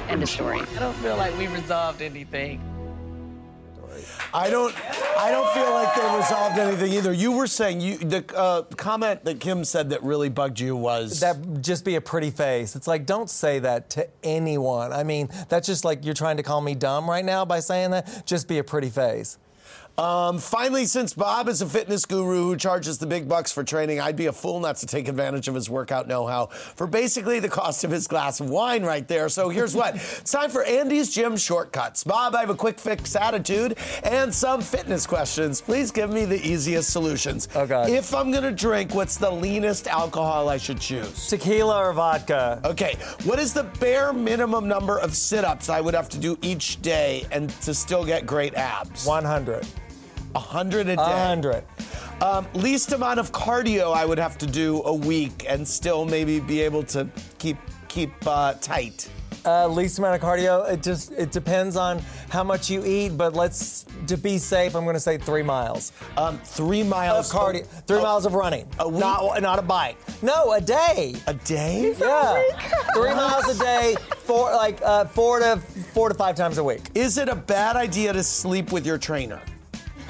End 0.08 0.22
of 0.22 0.28
story. 0.28 0.60
I 0.60 0.78
don't 0.78 0.94
feel 0.96 1.16
like 1.16 1.36
we 1.36 1.46
resolved 1.48 2.00
anything. 2.00 2.60
I 4.34 4.50
don't. 4.50 4.74
I 5.18 5.30
don't 5.30 5.48
feel 5.52 5.70
like 5.72 5.94
they 5.94 6.16
resolved 6.16 6.58
anything 6.58 6.92
either. 6.94 7.12
You 7.12 7.32
were 7.32 7.46
saying 7.46 7.80
you 7.80 7.98
the 7.98 8.24
uh, 8.34 8.62
comment 8.76 9.24
that 9.24 9.40
Kim 9.40 9.64
said 9.64 9.90
that 9.90 10.02
really 10.02 10.30
bugged 10.30 10.58
you 10.58 10.74
was 10.74 11.20
that 11.20 11.60
just 11.60 11.84
be 11.84 11.96
a 11.96 12.00
pretty 12.00 12.30
face. 12.30 12.74
It's 12.74 12.88
like 12.88 13.04
don't 13.04 13.28
say 13.28 13.58
that 13.58 13.90
to 13.90 14.08
anyone. 14.24 14.92
I 14.92 15.04
mean, 15.04 15.28
that's 15.48 15.66
just 15.66 15.84
like 15.84 16.04
you're 16.04 16.14
trying 16.14 16.38
to 16.38 16.42
call 16.42 16.60
me 16.60 16.74
dumb 16.74 17.08
right 17.08 17.24
now 17.24 17.44
by 17.44 17.60
saying 17.60 17.90
that. 17.90 18.24
Just 18.26 18.48
be 18.48 18.58
a 18.58 18.64
pretty 18.64 18.88
face. 18.88 19.38
Um, 19.98 20.38
finally, 20.38 20.86
since 20.86 21.12
Bob 21.12 21.48
is 21.48 21.60
a 21.60 21.66
fitness 21.66 22.06
guru 22.06 22.44
who 22.44 22.56
charges 22.56 22.96
the 22.96 23.06
big 23.06 23.28
bucks 23.28 23.52
for 23.52 23.62
training, 23.62 24.00
I'd 24.00 24.16
be 24.16 24.26
a 24.26 24.32
fool 24.32 24.58
not 24.58 24.76
to 24.76 24.86
take 24.86 25.06
advantage 25.06 25.48
of 25.48 25.54
his 25.54 25.68
workout 25.68 26.08
know 26.08 26.26
how 26.26 26.46
for 26.46 26.86
basically 26.86 27.40
the 27.40 27.48
cost 27.48 27.84
of 27.84 27.90
his 27.90 28.06
glass 28.06 28.40
of 28.40 28.48
wine 28.48 28.84
right 28.84 29.06
there. 29.06 29.28
So 29.28 29.50
here's 29.50 29.74
what 29.74 29.94
it's 30.20 30.32
time 30.32 30.48
for 30.48 30.64
Andy's 30.64 31.12
Gym 31.12 31.36
Shortcuts. 31.36 32.04
Bob, 32.04 32.34
I 32.34 32.40
have 32.40 32.48
a 32.48 32.54
quick 32.54 32.78
fix 32.78 33.14
attitude 33.16 33.76
and 34.02 34.34
some 34.34 34.62
fitness 34.62 35.06
questions. 35.06 35.60
Please 35.60 35.90
give 35.90 36.10
me 36.10 36.24
the 36.24 36.40
easiest 36.46 36.90
solutions. 36.90 37.48
Oh, 37.54 37.66
God. 37.66 37.90
If 37.90 38.14
I'm 38.14 38.30
going 38.30 38.44
to 38.44 38.52
drink, 38.52 38.94
what's 38.94 39.18
the 39.18 39.30
leanest 39.30 39.88
alcohol 39.88 40.48
I 40.48 40.56
should 40.56 40.80
choose? 40.80 41.26
Tequila 41.26 41.76
or 41.76 41.92
vodka? 41.92 42.60
Okay. 42.64 42.96
What 43.24 43.38
is 43.38 43.52
the 43.52 43.64
bare 43.78 44.14
minimum 44.14 44.66
number 44.66 44.98
of 44.98 45.14
sit 45.14 45.44
ups 45.44 45.68
I 45.68 45.82
would 45.82 45.94
have 45.94 46.08
to 46.10 46.18
do 46.18 46.38
each 46.40 46.80
day 46.80 47.26
and 47.30 47.50
to 47.60 47.74
still 47.74 48.06
get 48.06 48.24
great 48.26 48.54
abs? 48.54 49.04
100. 49.06 49.66
100 50.32 50.88
a 50.88 50.96
day. 50.96 51.02
100. 51.02 51.64
Um, 52.20 52.46
least 52.54 52.92
amount 52.92 53.18
of 53.18 53.32
cardio 53.32 53.94
I 53.94 54.04
would 54.04 54.18
have 54.18 54.38
to 54.38 54.46
do 54.46 54.82
a 54.84 54.94
week 54.94 55.44
and 55.48 55.66
still 55.66 56.04
maybe 56.04 56.38
be 56.38 56.60
able 56.60 56.84
to 56.84 57.08
keep 57.38 57.56
keep 57.88 58.12
uh, 58.26 58.54
tight. 58.54 59.08
Uh, 59.44 59.66
least 59.66 59.98
amount 59.98 60.14
of 60.14 60.20
cardio. 60.20 60.70
It 60.70 60.82
just 60.82 61.10
it 61.12 61.32
depends 61.32 61.76
on 61.76 61.98
how 62.28 62.44
much 62.44 62.70
you 62.70 62.84
eat, 62.84 63.16
but 63.16 63.34
let's 63.34 63.84
to 64.06 64.16
be 64.16 64.38
safe. 64.38 64.76
I'm 64.76 64.84
going 64.84 64.94
to 64.94 65.00
say 65.00 65.18
three 65.18 65.42
miles. 65.42 65.90
Um, 66.16 66.38
three 66.38 66.84
miles 66.84 67.32
of 67.32 67.40
cardio. 67.40 67.66
Three 67.86 68.00
miles 68.00 68.24
of 68.24 68.34
running. 68.34 68.68
A 68.78 68.88
week? 68.88 69.00
Not 69.00 69.42
not 69.42 69.58
a 69.58 69.62
bike. 69.62 69.96
No, 70.22 70.52
a 70.52 70.60
day. 70.60 71.16
A 71.26 71.34
day? 71.34 71.94
Yeah. 71.98 72.42
three 72.94 73.14
miles 73.14 73.48
a 73.48 73.58
day. 73.58 73.96
Four 74.18 74.52
like 74.52 74.80
uh, 74.82 75.06
four 75.06 75.40
to 75.40 75.56
four 75.92 76.08
to 76.08 76.14
five 76.14 76.36
times 76.36 76.58
a 76.58 76.64
week. 76.64 76.82
Is 76.94 77.18
it 77.18 77.28
a 77.28 77.34
bad 77.36 77.74
idea 77.74 78.12
to 78.12 78.22
sleep 78.22 78.70
with 78.70 78.86
your 78.86 78.98
trainer? 78.98 79.42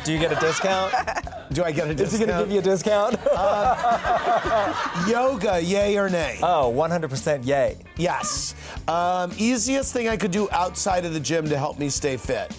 Do 0.05 0.13
you 0.13 0.19
get 0.19 0.33
a 0.33 0.41
discount? 0.41 0.93
Do 1.53 1.63
I 1.65 1.71
get 1.71 1.89
a 1.89 1.95
discount? 1.95 2.13
Is 2.13 2.19
he 2.19 2.27
going 2.27 2.39
to 2.39 2.45
give 2.45 2.53
you 2.53 2.59
a 2.59 2.63
discount? 2.63 3.15
Yoga, 5.09 5.61
yay 5.63 5.97
or 5.97 6.09
nay? 6.09 6.39
Oh, 6.43 6.73
100% 6.75 7.47
yay. 7.47 7.77
Yes. 7.97 8.55
Um, 8.89 9.33
easiest 9.37 9.93
thing 9.93 10.09
I 10.09 10.17
could 10.17 10.31
do 10.31 10.49
outside 10.51 11.05
of 11.05 11.13
the 11.13 11.21
gym 11.21 11.49
to 11.49 11.59
help 11.59 11.79
me 11.79 11.89
stay 11.89 12.17
fit. 12.17 12.57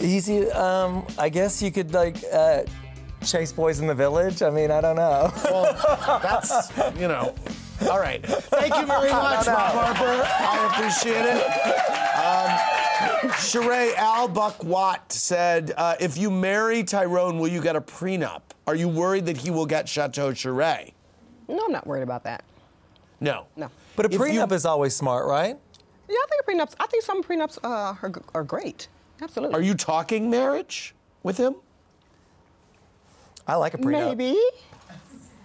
Easy. 0.00 0.50
Um, 0.50 1.06
I 1.18 1.28
guess 1.28 1.62
you 1.62 1.70
could 1.70 1.92
like 1.92 2.16
uh, 2.32 2.62
chase 3.24 3.52
boys 3.52 3.78
in 3.80 3.86
the 3.86 3.94
village. 3.94 4.42
I 4.42 4.50
mean, 4.50 4.70
I 4.70 4.80
don't 4.80 4.96
know. 4.96 5.32
Well, 5.44 6.20
that's 6.22 6.72
you 6.98 7.08
know. 7.08 7.34
All 7.90 7.98
right. 8.00 8.24
Thank 8.24 8.74
you 8.76 8.86
very 8.86 9.10
much. 9.10 9.46
Rob 9.46 9.72
Harper. 9.72 10.22
I 10.24 10.70
appreciate 10.72 11.24
it. 11.24 11.81
Sheree 13.30 13.94
Al 13.96 14.28
Buck 14.28 14.62
Watt 14.64 15.12
said, 15.12 15.72
uh, 15.76 15.94
"If 16.00 16.18
you 16.18 16.30
marry 16.30 16.82
Tyrone, 16.82 17.38
will 17.38 17.48
you 17.48 17.60
get 17.62 17.76
a 17.76 17.80
prenup? 17.80 18.42
Are 18.66 18.74
you 18.74 18.88
worried 18.88 19.26
that 19.26 19.36
he 19.36 19.50
will 19.50 19.66
get 19.66 19.88
Chateau 19.88 20.32
Sheree? 20.32 20.92
No, 21.48 21.64
I'm 21.66 21.72
not 21.72 21.86
worried 21.86 22.02
about 22.02 22.24
that. 22.24 22.44
No. 23.20 23.46
No. 23.56 23.70
But 23.96 24.06
a 24.06 24.08
If 24.08 24.12
you- 24.14 24.18
prenup 24.20 24.52
is 24.52 24.64
always 24.64 24.94
smart, 24.96 25.26
right? 25.26 25.56
Yeah, 26.08 26.16
I 26.16 26.26
think 26.28 26.60
prenups. 26.60 26.74
I 26.80 26.86
think 26.86 27.02
some 27.04 27.22
prenups 27.22 27.58
uh, 27.64 27.94
are, 28.02 28.12
are 28.34 28.44
great. 28.44 28.88
Absolutely. 29.20 29.54
Are 29.54 29.62
you 29.62 29.74
talking 29.74 30.28
marriage 30.28 30.94
with 31.22 31.38
him? 31.38 31.54
I 33.46 33.54
like 33.56 33.74
a 33.74 33.78
prenup. 33.78 34.16
Maybe. 34.16 34.36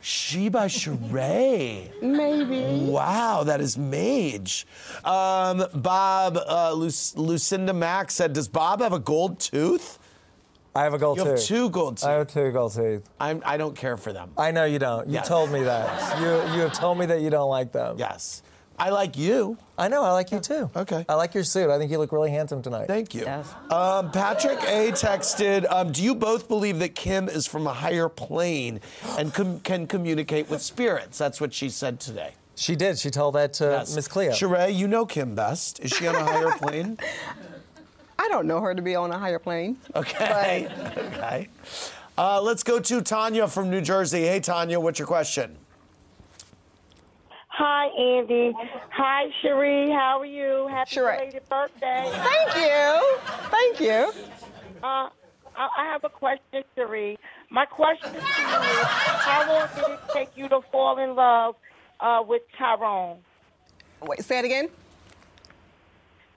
Sheba 0.08 0.68
Sheree. 0.70 2.02
Maybe. 2.02 2.90
Wow, 2.90 3.44
that 3.44 3.60
is 3.60 3.78
mage. 3.78 4.66
Um, 5.04 5.66
Bob, 5.74 6.38
uh, 6.48 6.72
Luc- 6.72 6.94
Lucinda 7.18 7.74
Mack 7.74 8.10
said, 8.12 8.32
Does 8.32 8.48
Bob 8.48 8.80
have 8.80 8.94
a 8.94 9.00
gold 9.00 9.38
tooth? 9.42 10.00
I 10.74 10.84
have 10.84 10.94
a 10.94 10.98
gold 10.98 11.18
tooth. 11.18 11.26
You 11.28 11.32
tooth. 11.34 11.40
have 11.42 11.48
two 11.48 11.70
gold 11.72 11.98
teeth. 11.98 12.06
I 12.08 12.12
have 12.14 12.28
two 12.28 12.52
gold 12.54 12.74
teeth. 12.74 13.04
I'm, 13.20 13.42
I 13.46 13.58
don't 13.58 13.76
care 13.76 13.98
for 13.98 14.14
them. 14.14 14.32
I 14.38 14.52
know 14.52 14.64
you 14.64 14.80
don't. 14.80 15.08
You 15.10 15.16
Yeah. 15.16 15.22
told 15.24 15.52
me 15.52 15.64
that. 15.64 16.22
You 16.22 16.28
you 16.56 16.62
have 16.62 16.72
told 16.74 16.98
me 16.98 17.06
that 17.08 17.20
you 17.20 17.30
don't 17.30 17.50
like 17.50 17.74
them. 17.74 17.98
Yes. 18.00 18.44
I 18.80 18.90
like 18.90 19.18
you. 19.18 19.58
I 19.78 19.88
know. 19.88 20.04
I 20.04 20.12
like 20.12 20.32
you 20.32 20.40
too. 20.40 20.70
Okay. 20.76 21.04
I 21.10 21.16
like 21.16 21.34
your 21.34 21.44
suit. 21.44 21.70
I 21.70 21.78
think 21.80 21.92
you 21.92 21.98
look 21.98 22.12
really 22.12 22.30
handsome 22.30 22.62
tonight. 22.62 22.86
Thank 22.88 23.16
you. 23.16 23.26
Um, 23.72 24.12
Patrick 24.12 24.60
A 24.64 24.92
texted, 24.92 25.66
um, 25.72 25.92
Do 25.92 26.04
you 26.04 26.14
both 26.14 26.48
believe 26.48 26.80
that 26.80 26.94
Kim 26.96 27.28
is 27.28 27.48
from 27.48 27.66
a 27.66 27.74
higher 27.74 28.08
plane 28.10 28.80
and 29.18 29.34
com- 29.34 29.60
can 29.62 29.88
communicate 29.88 30.50
with 30.50 30.62
spirits? 30.62 31.18
That's 31.18 31.42
what 31.42 31.54
she 31.54 31.70
said 31.70 32.00
today. 32.00 32.34
She 32.56 32.76
did. 32.76 32.98
She 33.00 33.10
told 33.12 33.36
that 33.36 33.54
to 33.54 33.66
Yes. 33.66 33.96
Miss 33.96 34.08
Cleo. 34.08 34.32
Sheree, 34.32 34.74
you 34.76 34.88
know 34.88 35.06
Kim 35.06 35.34
best. 35.36 35.80
Is 35.80 35.92
she 35.92 36.08
on 36.08 36.16
a 36.16 36.24
higher 36.24 36.52
plane? 36.52 36.98
I 38.20 38.28
don't 38.30 38.48
know 38.48 38.62
her 38.62 38.74
to 38.74 38.82
be 38.82 38.96
on 38.96 39.12
a 39.12 39.18
higher 39.18 39.40
plane. 39.40 39.78
Okay. 39.96 40.68
okay. 40.98 41.48
Uh, 42.18 42.42
let's 42.42 42.64
go 42.64 42.80
to 42.80 43.02
Tanya 43.02 43.48
from 43.48 43.70
New 43.70 43.82
Jersey. 43.82 44.24
Hey, 44.24 44.40
Tanya, 44.40 44.80
what's 44.80 44.98
your 44.98 45.08
question? 45.08 45.56
Hi, 47.58 47.88
Andy. 47.88 48.54
Hi, 48.92 49.32
Sheree. 49.42 49.92
How 49.92 50.20
are 50.20 50.26
you? 50.28 50.68
Happy 50.70 50.98
Sheree. 50.98 51.18
belated 51.18 51.50
birthday. 51.50 52.08
Thank 52.14 52.56
you. 52.56 53.18
Thank 53.50 53.80
you. 53.80 54.14
Uh, 54.84 55.10
I 55.56 55.68
I 55.76 55.86
have 55.92 56.04
a 56.04 56.10
question, 56.10 56.64
Sheree. 56.78 57.18
My 57.50 57.66
question 57.66 58.12
to 58.12 58.16
you 58.16 58.22
is, 58.22 58.28
how 58.28 59.46
long 59.48 59.68
did 59.74 59.90
it 59.92 60.00
take 60.14 60.30
you 60.38 60.48
to 60.50 60.62
fall 60.72 61.00
in 61.00 61.16
love 61.16 61.56
uh, 62.00 62.22
with 62.28 62.44
Tyrone? 62.60 63.18
Wait, 64.04 64.24
say 64.24 64.38
it 64.38 64.46
again. 64.46 64.70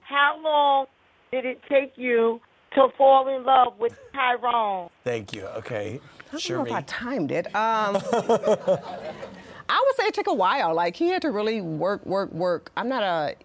How 0.01 0.41
long 0.43 0.87
did 1.31 1.45
it 1.45 1.61
take 1.69 1.99
you 1.99 2.41
to 2.73 2.87
fall 2.97 3.27
in 3.27 3.43
love 3.43 3.77
with 3.77 3.95
Tyrone? 4.11 4.89
Thank 5.03 5.33
you. 5.33 5.45
Okay. 5.57 5.99
I 6.33 6.37
don't 6.39 6.49
know 6.49 6.65
if 6.65 6.71
I 6.71 6.81
timed 6.81 7.31
it. 7.31 7.55
Um, 7.55 8.01
I 9.81 9.85
would 9.87 9.95
say 9.95 10.03
it 10.07 10.13
took 10.13 10.27
a 10.27 10.33
while. 10.33 10.75
Like 10.75 10.95
he 10.95 11.07
had 11.07 11.23
to 11.23 11.31
really 11.31 11.59
work, 11.59 12.05
work, 12.05 12.31
work. 12.31 12.71
I'm 12.77 12.87
not 12.87 13.01
a. 13.01 13.35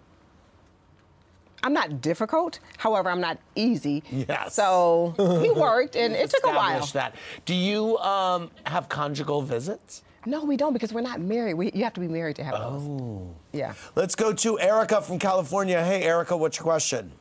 I'm 1.62 1.72
not 1.72 2.02
difficult. 2.02 2.60
However, 2.76 3.08
I'm 3.08 3.20
not 3.20 3.38
easy. 3.54 4.02
Yes. 4.10 4.54
So 4.54 5.14
he 5.42 5.50
worked, 5.50 5.96
and 5.96 6.12
it 6.16 6.28
took 6.30 6.44
a 6.44 6.50
while. 6.50 6.82
Established 6.82 6.92
that. 6.92 7.14
Do 7.46 7.54
you 7.54 7.96
um, 7.98 8.50
have 8.66 8.88
conjugal 8.88 9.40
visits? 9.40 10.02
No, 10.26 10.44
we 10.44 10.56
don't 10.56 10.74
because 10.74 10.92
we're 10.92 11.00
not 11.00 11.20
married. 11.20 11.54
We, 11.54 11.70
you 11.72 11.84
have 11.84 11.94
to 11.94 12.00
be 12.00 12.08
married 12.08 12.36
to 12.36 12.44
have 12.44 12.54
those. 12.54 12.82
Oh. 12.82 13.34
Yeah. 13.52 13.74
Let's 13.94 14.14
go 14.14 14.32
to 14.32 14.60
Erica 14.60 15.00
from 15.00 15.18
California. 15.18 15.82
Hey, 15.82 16.02
Erica, 16.02 16.36
what's 16.36 16.58
your 16.58 16.64
question? 16.64 17.12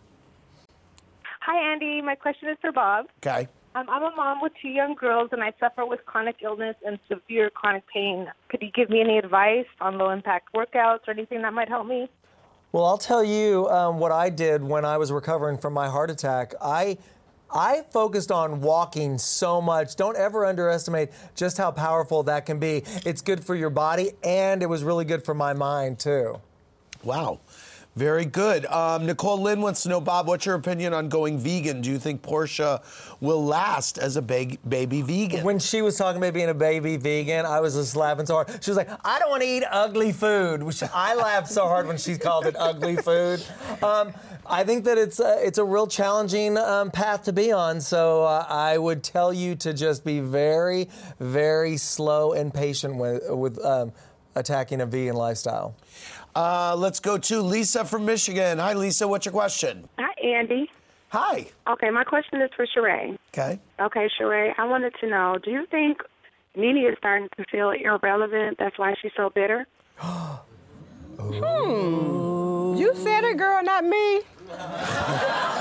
Hi, 1.42 1.72
Andy. 1.72 2.02
My 2.02 2.16
question 2.16 2.50
is 2.50 2.58
for 2.60 2.72
Bob. 2.72 3.06
Okay. 3.26 3.48
Um, 3.76 3.90
I'm 3.90 4.04
a 4.04 4.16
mom 4.16 4.42
with 4.42 4.54
two 4.62 4.70
young 4.70 4.96
girls, 4.96 5.30
and 5.34 5.44
I 5.44 5.52
suffer 5.60 5.86
with 5.86 6.06
chronic 6.06 6.38
illness 6.42 6.78
and 6.86 6.98
severe 7.10 7.50
chronic 7.50 7.84
pain. 7.94 8.26
Could 8.48 8.62
you 8.62 8.72
give 8.72 8.90
me 8.90 9.02
any 9.02 9.18
advice 9.18 9.66
on 9.82 9.98
low 9.98 10.12
impact 10.12 10.54
workouts 10.56 11.00
or 11.08 11.12
anything 11.12 11.42
that 11.42 11.52
might 11.52 11.68
help 11.68 11.86
me? 11.86 12.08
Well, 12.72 12.86
I'll 12.86 12.98
tell 12.98 13.24
you 13.24 13.68
um, 13.68 14.00
what 14.00 14.14
I 14.14 14.30
did 14.30 14.64
when 14.64 14.86
I 14.86 14.98
was 14.98 15.12
recovering 15.12 15.58
from 15.58 15.74
my 15.74 15.90
heart 15.90 16.10
attack. 16.10 16.54
I 16.62 16.98
I 17.54 17.84
focused 17.92 18.32
on 18.32 18.62
walking 18.62 19.18
so 19.18 19.62
much. 19.62 19.98
Don't 19.98 20.18
ever 20.18 20.46
underestimate 20.46 21.10
just 21.36 21.58
how 21.58 21.72
powerful 21.72 22.24
that 22.24 22.46
can 22.46 22.60
be. 22.60 22.84
It's 23.06 23.22
good 23.22 23.44
for 23.44 23.56
your 23.56 23.70
body, 23.70 24.12
and 24.24 24.64
it 24.64 24.68
was 24.68 24.84
really 24.86 25.06
good 25.06 25.26
for 25.26 25.34
my 25.34 25.52
mind 25.54 26.00
too. 26.00 26.40
Wow. 27.04 27.42
Very 27.96 28.26
good. 28.26 28.66
Um, 28.66 29.06
Nicole 29.06 29.42
Lynn 29.42 29.62
wants 29.62 29.84
to 29.84 29.90
know, 29.90 30.02
Bob, 30.02 30.28
what's 30.28 30.46
your 30.46 30.56
opinion 30.56 30.94
on 30.94 31.08
going 31.08 31.38
vegan? 31.40 31.80
Do 31.80 31.90
you 31.90 31.98
think 31.98 32.22
Portia 32.22 32.82
will 33.22 33.44
last 33.46 33.98
as 33.98 34.18
a 34.18 34.22
ba- 34.22 34.58
baby 34.68 35.02
vegan? 35.02 35.46
When 35.46 35.60
she 35.60 35.82
was 35.82 35.98
talking 35.98 36.22
about 36.22 36.34
being 36.34 36.50
a 36.50 36.54
baby 36.54 36.98
vegan, 36.98 37.46
I 37.46 37.62
was 37.62 37.76
just 37.76 37.96
laughing 37.96 38.26
so 38.26 38.34
hard. 38.34 38.50
She 38.62 38.70
was 38.70 38.76
like, 38.76 38.90
I 39.06 39.18
don't 39.20 39.30
want 39.30 39.44
to 39.44 39.48
eat 39.48 39.64
ugly 39.72 40.12
food, 40.12 40.62
which 40.62 40.84
I 40.84 41.16
laughed 41.16 41.48
so 41.48 41.68
hard 41.68 41.88
when 41.88 41.98
she 41.98 42.18
called 42.18 42.48
it 42.48 42.58
ugly 42.60 42.98
food. 42.98 43.42
Um, 43.82 44.14
I 44.46 44.66
think 44.66 44.84
that 44.86 44.98
it's 44.98 45.22
a, 45.22 45.40
it's 45.42 45.58
a 45.58 45.64
real 45.64 45.88
challenging 45.88 46.58
um, 46.58 46.92
path 46.92 47.24
to 47.24 47.34
be 47.34 47.54
on. 47.54 47.80
So 47.80 48.24
uh, 48.24 48.46
I 48.50 48.78
would 48.78 49.04
tell 49.04 49.32
you 49.32 49.56
to 49.56 49.74
just 49.74 50.04
be 50.04 50.20
very, 50.20 50.90
very 51.22 51.78
slow 51.78 52.34
and 52.34 52.54
patient 52.54 52.98
with, 52.98 53.24
with 53.30 53.64
um, 53.64 53.94
attacking 54.36 54.82
a 54.82 54.86
vegan 54.86 55.16
lifestyle. 55.16 55.78
Uh, 56.36 56.76
let's 56.78 57.00
go 57.00 57.18
to 57.18 57.42
Lisa 57.42 57.86
from 57.86 58.06
Michigan. 58.06 58.60
Hi, 58.60 58.74
Lisa. 58.74 59.08
What's 59.08 59.26
your 59.26 59.32
question? 59.32 59.88
Hi, 59.98 60.14
Andy. 60.22 60.70
Hi. 61.10 61.48
Okay, 61.68 61.90
my 61.92 62.04
question 62.04 62.42
is 62.42 62.50
for 62.56 62.66
Sheree. 62.66 63.18
Okay. 63.34 63.60
Okay, 63.80 64.10
Sheree, 64.20 64.54
I 64.58 64.66
wanted 64.66 64.94
to 65.00 65.08
know 65.08 65.38
do 65.42 65.50
you 65.52 65.66
think 65.68 66.02
Nene 66.56 66.86
is 66.86 66.96
starting 66.98 67.30
to 67.38 67.46
feel 67.50 67.70
irrelevant? 67.72 68.58
That's 68.60 68.78
why 68.78 68.96
she's 69.02 69.12
so 69.16 69.30
bitter? 69.30 69.66
Hmm. 71.18 72.76
You 72.78 72.94
said 72.94 73.24
it, 73.24 73.38
girl, 73.38 73.64
not 73.64 73.86
me. 73.86 74.22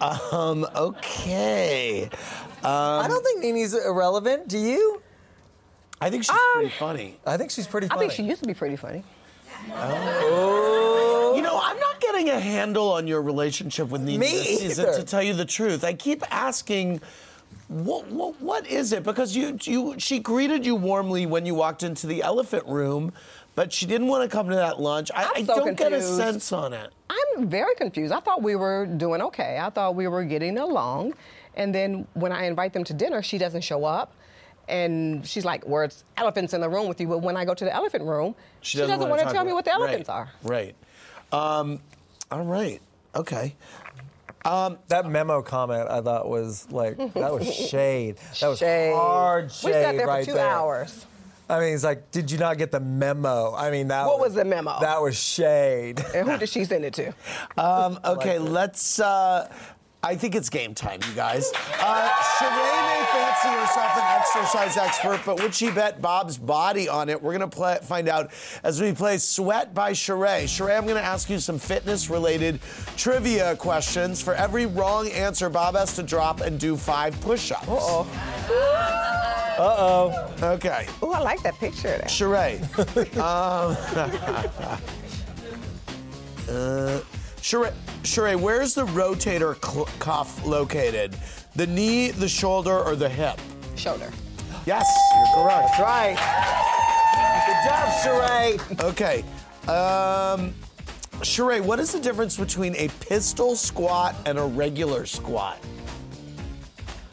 Um, 0.00 0.66
okay. 0.74 2.04
Um, 2.04 2.10
I 2.64 3.06
don't 3.06 3.22
think 3.22 3.40
Nene's 3.40 3.74
irrelevant. 3.74 4.48
Do 4.48 4.56
you? 4.56 5.02
I 6.00 6.08
think 6.08 6.24
she's 6.24 6.38
pretty 6.54 6.70
funny. 6.70 7.18
I 7.26 7.36
think 7.36 7.50
she's 7.50 7.66
pretty 7.66 7.88
I 7.90 7.98
think 7.98 8.12
she 8.12 8.22
used 8.22 8.40
to 8.42 8.46
be 8.46 8.54
pretty 8.54 8.76
funny. 8.76 9.04
Oh. 9.72 11.34
You 11.36 11.42
know, 11.42 11.60
I'm 11.62 11.78
not 11.78 12.00
getting 12.00 12.30
a 12.30 12.40
handle 12.40 12.92
on 12.92 13.06
your 13.06 13.22
relationship 13.22 13.88
with 13.88 14.02
Nene 14.02 14.20
Me 14.20 14.26
this 14.26 14.60
season, 14.60 14.86
either. 14.86 14.98
to 14.98 15.04
tell 15.04 15.22
you 15.22 15.34
the 15.34 15.44
truth. 15.44 15.84
I 15.84 15.94
keep 15.94 16.22
asking, 16.30 17.00
what, 17.68 18.06
what, 18.08 18.40
what 18.40 18.66
is 18.66 18.92
it? 18.92 19.02
Because 19.02 19.36
you, 19.36 19.58
you, 19.62 19.94
she 19.98 20.18
greeted 20.18 20.66
you 20.66 20.74
warmly 20.74 21.26
when 21.26 21.46
you 21.46 21.54
walked 21.54 21.82
into 21.82 22.06
the 22.06 22.22
elephant 22.22 22.66
room, 22.66 23.12
but 23.54 23.72
she 23.72 23.86
didn't 23.86 24.08
want 24.08 24.28
to 24.28 24.34
come 24.34 24.48
to 24.48 24.54
that 24.54 24.80
lunch. 24.80 25.10
I, 25.14 25.30
I 25.36 25.44
so 25.44 25.56
don't 25.56 25.76
get 25.76 25.92
a 25.92 26.02
sense 26.02 26.52
on 26.52 26.72
it. 26.72 26.92
I'm 27.08 27.48
very 27.48 27.74
confused. 27.74 28.12
I 28.12 28.20
thought 28.20 28.42
we 28.42 28.56
were 28.56 28.86
doing 28.86 29.22
okay. 29.22 29.58
I 29.60 29.70
thought 29.70 29.94
we 29.94 30.08
were 30.08 30.24
getting 30.24 30.58
along. 30.58 31.14
And 31.54 31.74
then 31.74 32.06
when 32.14 32.32
I 32.32 32.44
invite 32.44 32.72
them 32.72 32.84
to 32.84 32.94
dinner, 32.94 33.22
she 33.22 33.38
doesn't 33.38 33.62
show 33.62 33.84
up. 33.84 34.14
And 34.68 35.26
she's 35.26 35.44
like, 35.44 35.66
well, 35.66 35.82
it's 35.82 36.04
elephants 36.16 36.54
in 36.54 36.60
the 36.60 36.68
room 36.68 36.86
with 36.88 37.00
you. 37.00 37.08
But 37.08 37.18
when 37.18 37.36
I 37.36 37.44
go 37.44 37.54
to 37.54 37.64
the 37.64 37.74
elephant 37.74 38.04
room, 38.04 38.34
she, 38.60 38.78
doesn't, 38.78 38.98
wanna 38.98 39.10
want 39.10 39.20
to 39.20 39.24
talk 39.24 39.34
tell 39.34 39.44
me 39.44 39.52
what 39.52 39.64
the 39.64 39.72
elephants 39.72 40.08
right, 40.08 40.14
are. 40.14 40.30
Right. 40.42 40.74
Um, 41.32 41.80
all 42.30 42.44
right. 42.44 42.80
Okay. 43.14 43.56
Um, 44.44 44.78
that 44.88 45.06
memo 45.06 45.42
comment 45.42 45.88
I 45.90 46.00
thought 46.00 46.28
was 46.28 46.70
like 46.70 46.96
that 47.14 47.32
was 47.32 47.52
shade. 47.52 48.16
That 48.40 48.48
was 48.48 48.58
Shade. 48.58 48.94
hard 48.94 49.44
We 49.44 49.50
shade 49.50 49.72
sat 49.72 49.96
there 49.96 50.06
for 50.06 50.06
right 50.06 50.24
two 50.24 50.32
there. 50.32 50.48
hours. 50.48 51.06
I 51.48 51.58
mean, 51.58 51.70
he's 51.72 51.82
like, 51.84 52.12
did 52.12 52.30
you 52.30 52.38
not 52.38 52.58
get 52.58 52.70
the 52.70 52.78
memo? 52.78 53.52
I 53.56 53.72
mean, 53.72 53.88
that 53.88 54.06
What 54.06 54.20
was 54.20 54.34
the 54.34 54.44
memo? 54.44 54.78
That 54.80 55.02
was 55.02 55.18
shade. 55.20 56.00
And 56.14 56.30
who 56.30 56.38
did 56.38 56.48
she 56.48 56.64
send 56.64 56.84
it 56.84 56.94
to? 56.94 57.12
Um, 57.58 57.98
okay, 58.04 58.38
let's. 58.38 59.00
Uh, 59.00 59.52
I 60.02 60.16
think 60.16 60.34
it's 60.34 60.48
game 60.48 60.74
time, 60.74 61.00
you 61.06 61.14
guys. 61.14 61.52
Uh, 61.78 62.08
Sheree 62.08 62.50
may 62.88 63.04
fancy 63.12 63.48
herself 63.48 63.96
an 63.96 64.18
exercise 64.18 64.76
expert, 64.78 65.20
but 65.26 65.42
would 65.42 65.54
she 65.54 65.70
bet 65.70 66.00
Bob's 66.00 66.38
body 66.38 66.88
on 66.88 67.10
it? 67.10 67.20
We're 67.20 67.32
gonna 67.32 67.48
play, 67.48 67.78
find 67.82 68.08
out 68.08 68.30
as 68.62 68.80
we 68.80 68.92
play 68.92 69.18
Sweat 69.18 69.74
by 69.74 69.92
Sheree. 69.92 70.44
Sheree, 70.44 70.76
I'm 70.76 70.86
gonna 70.86 71.00
ask 71.00 71.28
you 71.28 71.38
some 71.38 71.58
fitness-related 71.58 72.60
trivia 72.96 73.56
questions. 73.56 74.22
For 74.22 74.34
every 74.34 74.64
wrong 74.64 75.08
answer, 75.08 75.50
Bob 75.50 75.76
has 75.76 75.94
to 75.96 76.02
drop 76.02 76.40
and 76.40 76.58
do 76.58 76.78
five 76.78 77.20
push-ups. 77.20 77.68
Uh 77.68 77.76
oh. 77.78 78.06
Uh 79.60 79.76
oh. 79.78 80.52
Okay. 80.54 80.86
Oh, 81.02 81.12
I 81.12 81.18
like 81.18 81.42
that 81.42 81.54
picture. 81.56 81.88
There. 81.88 82.06
Sheree. 82.06 82.62
um, 83.18 83.76
uh, 86.48 87.19
Sheree, 87.40 87.72
Sheree, 88.02 88.38
where's 88.38 88.74
the 88.74 88.86
rotator 88.86 89.54
cl- 89.64 89.86
cuff 89.98 90.44
located? 90.44 91.16
The 91.56 91.66
knee, 91.66 92.10
the 92.10 92.28
shoulder, 92.28 92.78
or 92.78 92.94
the 92.96 93.08
hip? 93.08 93.38
Shoulder. 93.76 94.10
Yes, 94.66 94.86
you're 95.16 95.42
correct. 95.44 95.68
That's 95.78 95.80
right. 95.80 96.16
Good 97.46 97.60
job, 97.66 97.88
Sheree. 98.02 98.84
Okay. 98.90 99.24
Um, 99.66 100.54
Sheree, 101.22 101.60
what 101.60 101.80
is 101.80 101.92
the 101.92 102.00
difference 102.00 102.36
between 102.36 102.74
a 102.76 102.88
pistol 103.00 103.56
squat 103.56 104.14
and 104.26 104.38
a 104.38 104.44
regular 104.44 105.06
squat? 105.06 105.58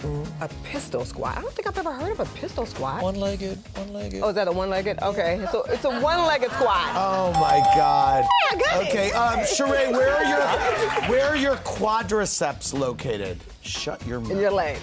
A 0.04 0.48
pistol 0.64 1.04
squat. 1.06 1.38
I 1.38 1.42
don't 1.42 1.54
think 1.54 1.68
I've 1.68 1.78
ever 1.78 1.92
heard 1.92 2.12
of 2.12 2.20
a 2.20 2.26
pistol 2.38 2.66
squat. 2.68 3.02
One-legged, 3.02 3.58
one-legged. 3.76 4.22
Oh, 4.22 4.30
is 4.30 4.36
that 4.36 4.48
a 4.48 4.52
one-legged? 4.52 5.00
Okay, 5.02 5.44
so 5.52 5.64
it's 5.64 5.86
a 5.86 6.00
one-legged 6.00 6.52
squat. 6.52 6.92
Oh 6.94 7.32
my 7.34 7.60
God. 7.76 8.24
I 8.52 8.56
got 8.58 8.84
it. 8.84 8.90
okay, 8.90 9.12
um, 9.14 9.40
Sheree, 9.40 9.92
where 9.92 10.14
are 10.14 10.24
your 10.24 11.10
where 11.10 11.26
are 11.26 11.36
your 11.36 11.56
quadriceps 11.58 12.78
located? 12.78 13.40
Shut 13.62 14.06
your 14.06 14.20
mouth. 14.20 14.32
In 14.32 14.38
your 14.40 14.52
leg. 14.52 14.78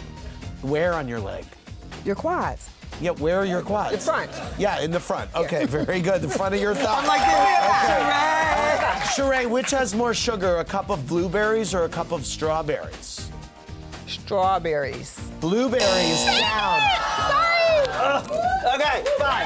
Where 0.63 0.95
on 0.95 1.07
your 1.07 1.21
leg? 1.21 1.45
Your 2.05 2.17
quads. 2.17 2.69
Yeah, 3.01 3.11
where 3.13 3.39
are 3.39 3.45
your 3.45 3.63
quads? 3.63 3.93
The 3.93 3.99
front. 3.99 4.31
Yeah, 4.59 4.81
in 4.81 4.91
the 4.91 5.01
front. 5.01 5.33
Okay, 5.35 5.65
very 5.67 6.01
good. 6.01 6.23
The 6.23 6.29
front 6.29 6.55
of 6.57 6.61
your 6.61 6.75
thigh. 6.75 6.99
I'm 7.01 7.07
like, 7.07 7.21
give 7.21 7.29
me 7.29 8.05
that. 8.11 9.13
Sheree, 9.17 9.49
which 9.49 9.71
has 9.71 9.95
more 9.95 10.13
sugar, 10.15 10.57
a 10.59 10.65
cup 10.65 10.91
of 10.91 11.07
blueberries 11.07 11.73
or 11.73 11.85
a 11.85 11.89
cup 11.89 12.11
of 12.13 12.27
strawberries? 12.27 13.31
Strawberries. 14.25 15.21
Blueberries 15.41 16.25
down. 16.41 16.81
Sorry. 17.29 17.85
Okay, 18.75 19.05
fine. 19.19 19.45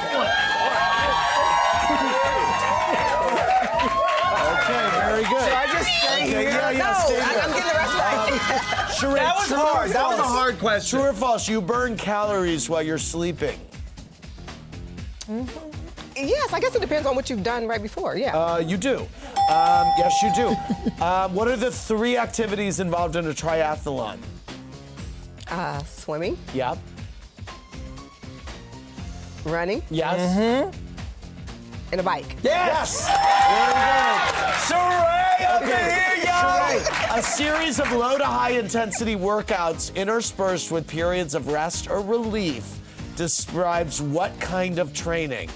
Okay, 3.59 4.89
very 4.95 5.23
good. 5.23 5.43
Should 5.43 5.53
I 5.53 5.67
just 5.73 5.89
stay 5.89 6.23
okay, 6.23 6.29
here? 6.29 6.41
Yeah, 6.41 6.69
yeah, 6.71 6.77
no, 6.77 6.93
stay 7.05 7.19
I, 7.19 7.41
I'm 7.43 7.49
getting 7.51 7.67
the 7.67 7.75
rest 7.75 7.95
right. 7.97 8.39
Sheree, 8.89 9.15
That 9.15 9.35
was 9.35 9.47
true 9.47 9.57
or 9.57 9.65
hard. 9.65 9.89
That 9.91 10.07
was 10.07 10.19
a 10.19 10.23
false? 10.23 10.31
hard 10.33 10.59
question. 10.59 10.99
True 10.99 11.09
or 11.09 11.13
false? 11.13 11.49
You 11.49 11.61
burn 11.61 11.97
calories 11.97 12.69
while 12.69 12.81
you're 12.81 12.97
sleeping. 12.97 13.59
Yes, 16.15 16.53
I 16.53 16.59
guess 16.59 16.73
it 16.75 16.81
depends 16.81 17.05
on 17.07 17.15
what 17.15 17.29
you've 17.29 17.43
done 17.43 17.67
right 17.67 17.81
before. 17.81 18.15
Yeah. 18.17 18.37
Uh, 18.37 18.57
you 18.59 18.77
do. 18.77 18.99
Um, 18.99 19.87
yes, 19.97 20.13
you 20.23 20.31
do. 20.33 21.03
um, 21.03 21.33
what 21.35 21.47
are 21.49 21.55
the 21.57 21.71
three 21.71 22.17
activities 22.17 22.79
involved 22.79 23.15
in 23.17 23.25
a 23.27 23.33
triathlon? 23.33 24.17
Uh, 25.49 25.81
swimming, 25.83 26.37
Yep. 26.53 26.77
running, 29.45 29.81
Yes. 29.89 30.19
Mm-hmm. 30.37 30.71
and 31.91 32.01
a 32.01 32.03
bike. 32.03 32.35
Yes. 32.43 33.07
Sheree, 34.67 35.45
up 35.49 35.61
in 35.63 35.67
Okay. 35.69 35.89
here, 35.89 36.25
yo. 36.25 36.31
Sheree, 36.31 37.17
a 37.17 37.23
series 37.23 37.79
of 37.79 37.91
low 37.91 38.17
to 38.17 38.25
high 38.25 38.51
intensity 38.51 39.15
workouts 39.15 39.93
interspersed 39.95 40.71
with 40.71 40.87
periods 40.87 41.33
of 41.33 41.47
rest 41.47 41.89
or 41.89 42.01
relief 42.01 42.65
describes 43.15 44.01
what 44.01 44.37
kind 44.39 44.77
of 44.77 44.93
training? 44.93 45.49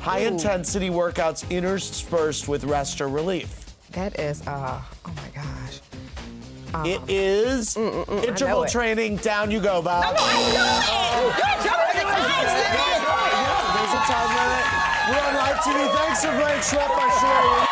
High 0.00 0.20
intensity 0.20 0.90
workouts 0.90 1.48
interspersed 1.50 2.46
with 2.46 2.62
rest 2.64 3.00
or 3.00 3.08
relief. 3.08 3.64
That 3.92 4.18
is, 4.20 4.46
uh, 4.46 4.80
oh 5.06 5.12
my 5.16 5.27
gosh. 6.82 6.88
It 6.88 6.96
uh-huh. 6.96 7.06
is 7.08 7.74
mm, 7.74 7.90
mm, 7.90 8.04
mm. 8.06 8.20
I 8.20 8.26
interval 8.26 8.64
it. 8.64 8.70
training. 8.70 9.16
Down 9.16 9.50
you 9.50 9.60
go, 9.60 9.82
Bob. 9.82 10.02
No, 10.04 10.10
no, 10.12 10.16
I 10.20 10.34
know 10.52 10.64
it. 10.64 10.86
Oh. 10.88 11.34
You're 11.38 11.60
telling 11.66 11.92
me 11.94 12.02
the 12.02 12.12
time 12.14 12.46
There's 13.74 13.94
a 13.94 14.02
time 14.06 14.30
limit. 14.38 14.64
We're 15.08 15.24
on 15.26 15.34
live 15.34 15.58
TV. 15.64 15.78
Thanks 15.96 16.24
for 16.24 16.32
playing 16.40 16.62
Sweat 16.62 16.88
by 16.88 17.08
Sheree. 17.08 17.68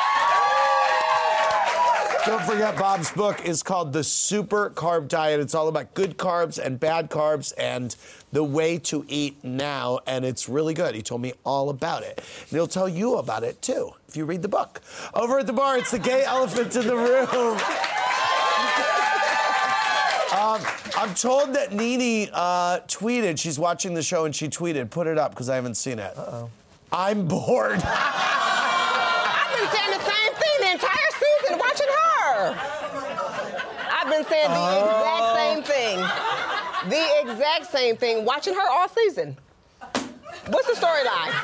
Don't 2.26 2.42
forget, 2.42 2.76
Bob's 2.76 3.12
book 3.12 3.46
is 3.46 3.62
called 3.62 3.92
The 3.92 4.02
Super 4.02 4.70
Carb 4.70 5.06
Diet. 5.06 5.38
It's 5.38 5.54
all 5.54 5.68
about 5.68 5.94
good 5.94 6.18
carbs 6.18 6.58
and 6.58 6.80
bad 6.80 7.08
carbs 7.08 7.52
and 7.56 7.94
the 8.32 8.42
way 8.42 8.78
to 8.78 9.04
eat 9.06 9.44
now. 9.44 10.00
And 10.08 10.24
it's 10.24 10.48
really 10.48 10.74
good. 10.74 10.96
He 10.96 11.02
told 11.02 11.20
me 11.20 11.34
all 11.44 11.70
about 11.70 12.02
it. 12.02 12.18
And 12.18 12.50
he'll 12.50 12.66
tell 12.66 12.88
you 12.88 13.18
about 13.18 13.44
it 13.44 13.62
too 13.62 13.92
if 14.08 14.16
you 14.16 14.24
read 14.24 14.42
the 14.42 14.48
book. 14.48 14.80
Over 15.14 15.38
at 15.38 15.46
the 15.46 15.52
bar, 15.52 15.78
it's 15.78 15.92
the 15.92 16.00
gay 16.00 16.24
elephant 16.24 16.74
in 16.74 16.88
the 16.88 16.96
room. 16.96 17.60
Um, 20.36 20.60
I'm 20.96 21.14
told 21.14 21.54
that 21.54 21.72
Nene 21.72 22.28
uh, 22.32 22.80
tweeted, 22.88 23.38
she's 23.38 23.58
watching 23.58 23.94
the 23.94 24.02
show 24.02 24.26
and 24.26 24.34
she 24.36 24.48
tweeted, 24.48 24.90
put 24.90 25.06
it 25.06 25.16
up 25.16 25.30
because 25.30 25.48
I 25.48 25.54
haven't 25.54 25.76
seen 25.76 25.98
it. 25.98 26.12
Uh-oh. 26.16 26.50
I'm 26.92 27.26
bored. 27.26 27.80
I've 27.84 29.58
been 29.58 29.68
saying 29.70 29.90
the 29.98 30.04
same 30.04 30.34
thing 30.34 30.60
the 30.60 30.72
entire 30.72 31.10
season 31.18 31.58
watching 31.58 31.86
her. 31.88 32.56
I've 33.92 34.10
been 34.10 34.24
saying 34.26 34.50
the 34.50 34.56
Oh. 34.58 34.84
exact 34.84 35.36
same 35.36 35.62
thing. 35.62 35.98
The 36.90 37.30
exact 37.32 37.66
same 37.72 37.96
thing 37.96 38.24
watching 38.26 38.54
her 38.54 38.68
all 38.70 38.88
season. 38.88 39.36
What's 40.48 40.66
the 40.68 40.74
storyline? 40.86 41.42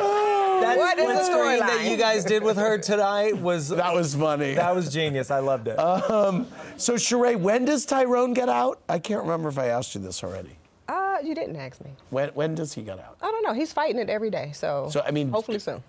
That 0.61 0.77
What 0.79 0.99
is 0.99 1.05
split 1.05 1.17
the 1.19 1.25
screen 1.25 1.59
that 1.59 1.91
you 1.91 1.97
guys 1.97 2.25
did 2.25 2.43
with 2.43 2.57
her 2.57 2.79
tonight 2.79 3.37
was 3.37 3.69
that 3.71 3.93
was 3.95 4.15
funny. 4.15 4.55
That 4.55 4.75
was 4.75 4.93
genius. 4.93 5.31
I 5.31 5.41
loved 5.41 5.67
it. 5.69 5.79
Um, 5.79 6.47
so, 6.77 6.95
Sheree, 6.95 7.37
when 7.37 7.65
does 7.65 7.85
Tyrone 7.85 8.33
get 8.33 8.49
out? 8.49 8.81
I 8.89 8.99
can't 8.99 9.23
remember 9.23 9.49
if 9.49 9.59
I 9.59 9.67
asked 9.67 9.95
you 9.95 10.01
this 10.01 10.23
already. 10.23 10.57
Uh, 10.89 11.17
you 11.23 11.35
didn't 11.35 11.57
ask 11.57 11.81
me. 11.85 11.91
When, 12.11 12.29
when 12.31 12.55
does 12.55 12.73
he 12.75 12.83
get 12.83 12.99
out? 13.01 13.17
I 13.21 13.27
don't 13.31 13.43
know. 13.43 13.53
He's 13.55 13.73
fighting 13.73 13.99
it 13.99 14.09
every 14.09 14.31
day, 14.31 14.53
so. 14.55 14.89
So, 14.91 15.03
I 15.05 15.11
mean, 15.11 15.31
hopefully 15.31 15.59
soon. 15.59 15.83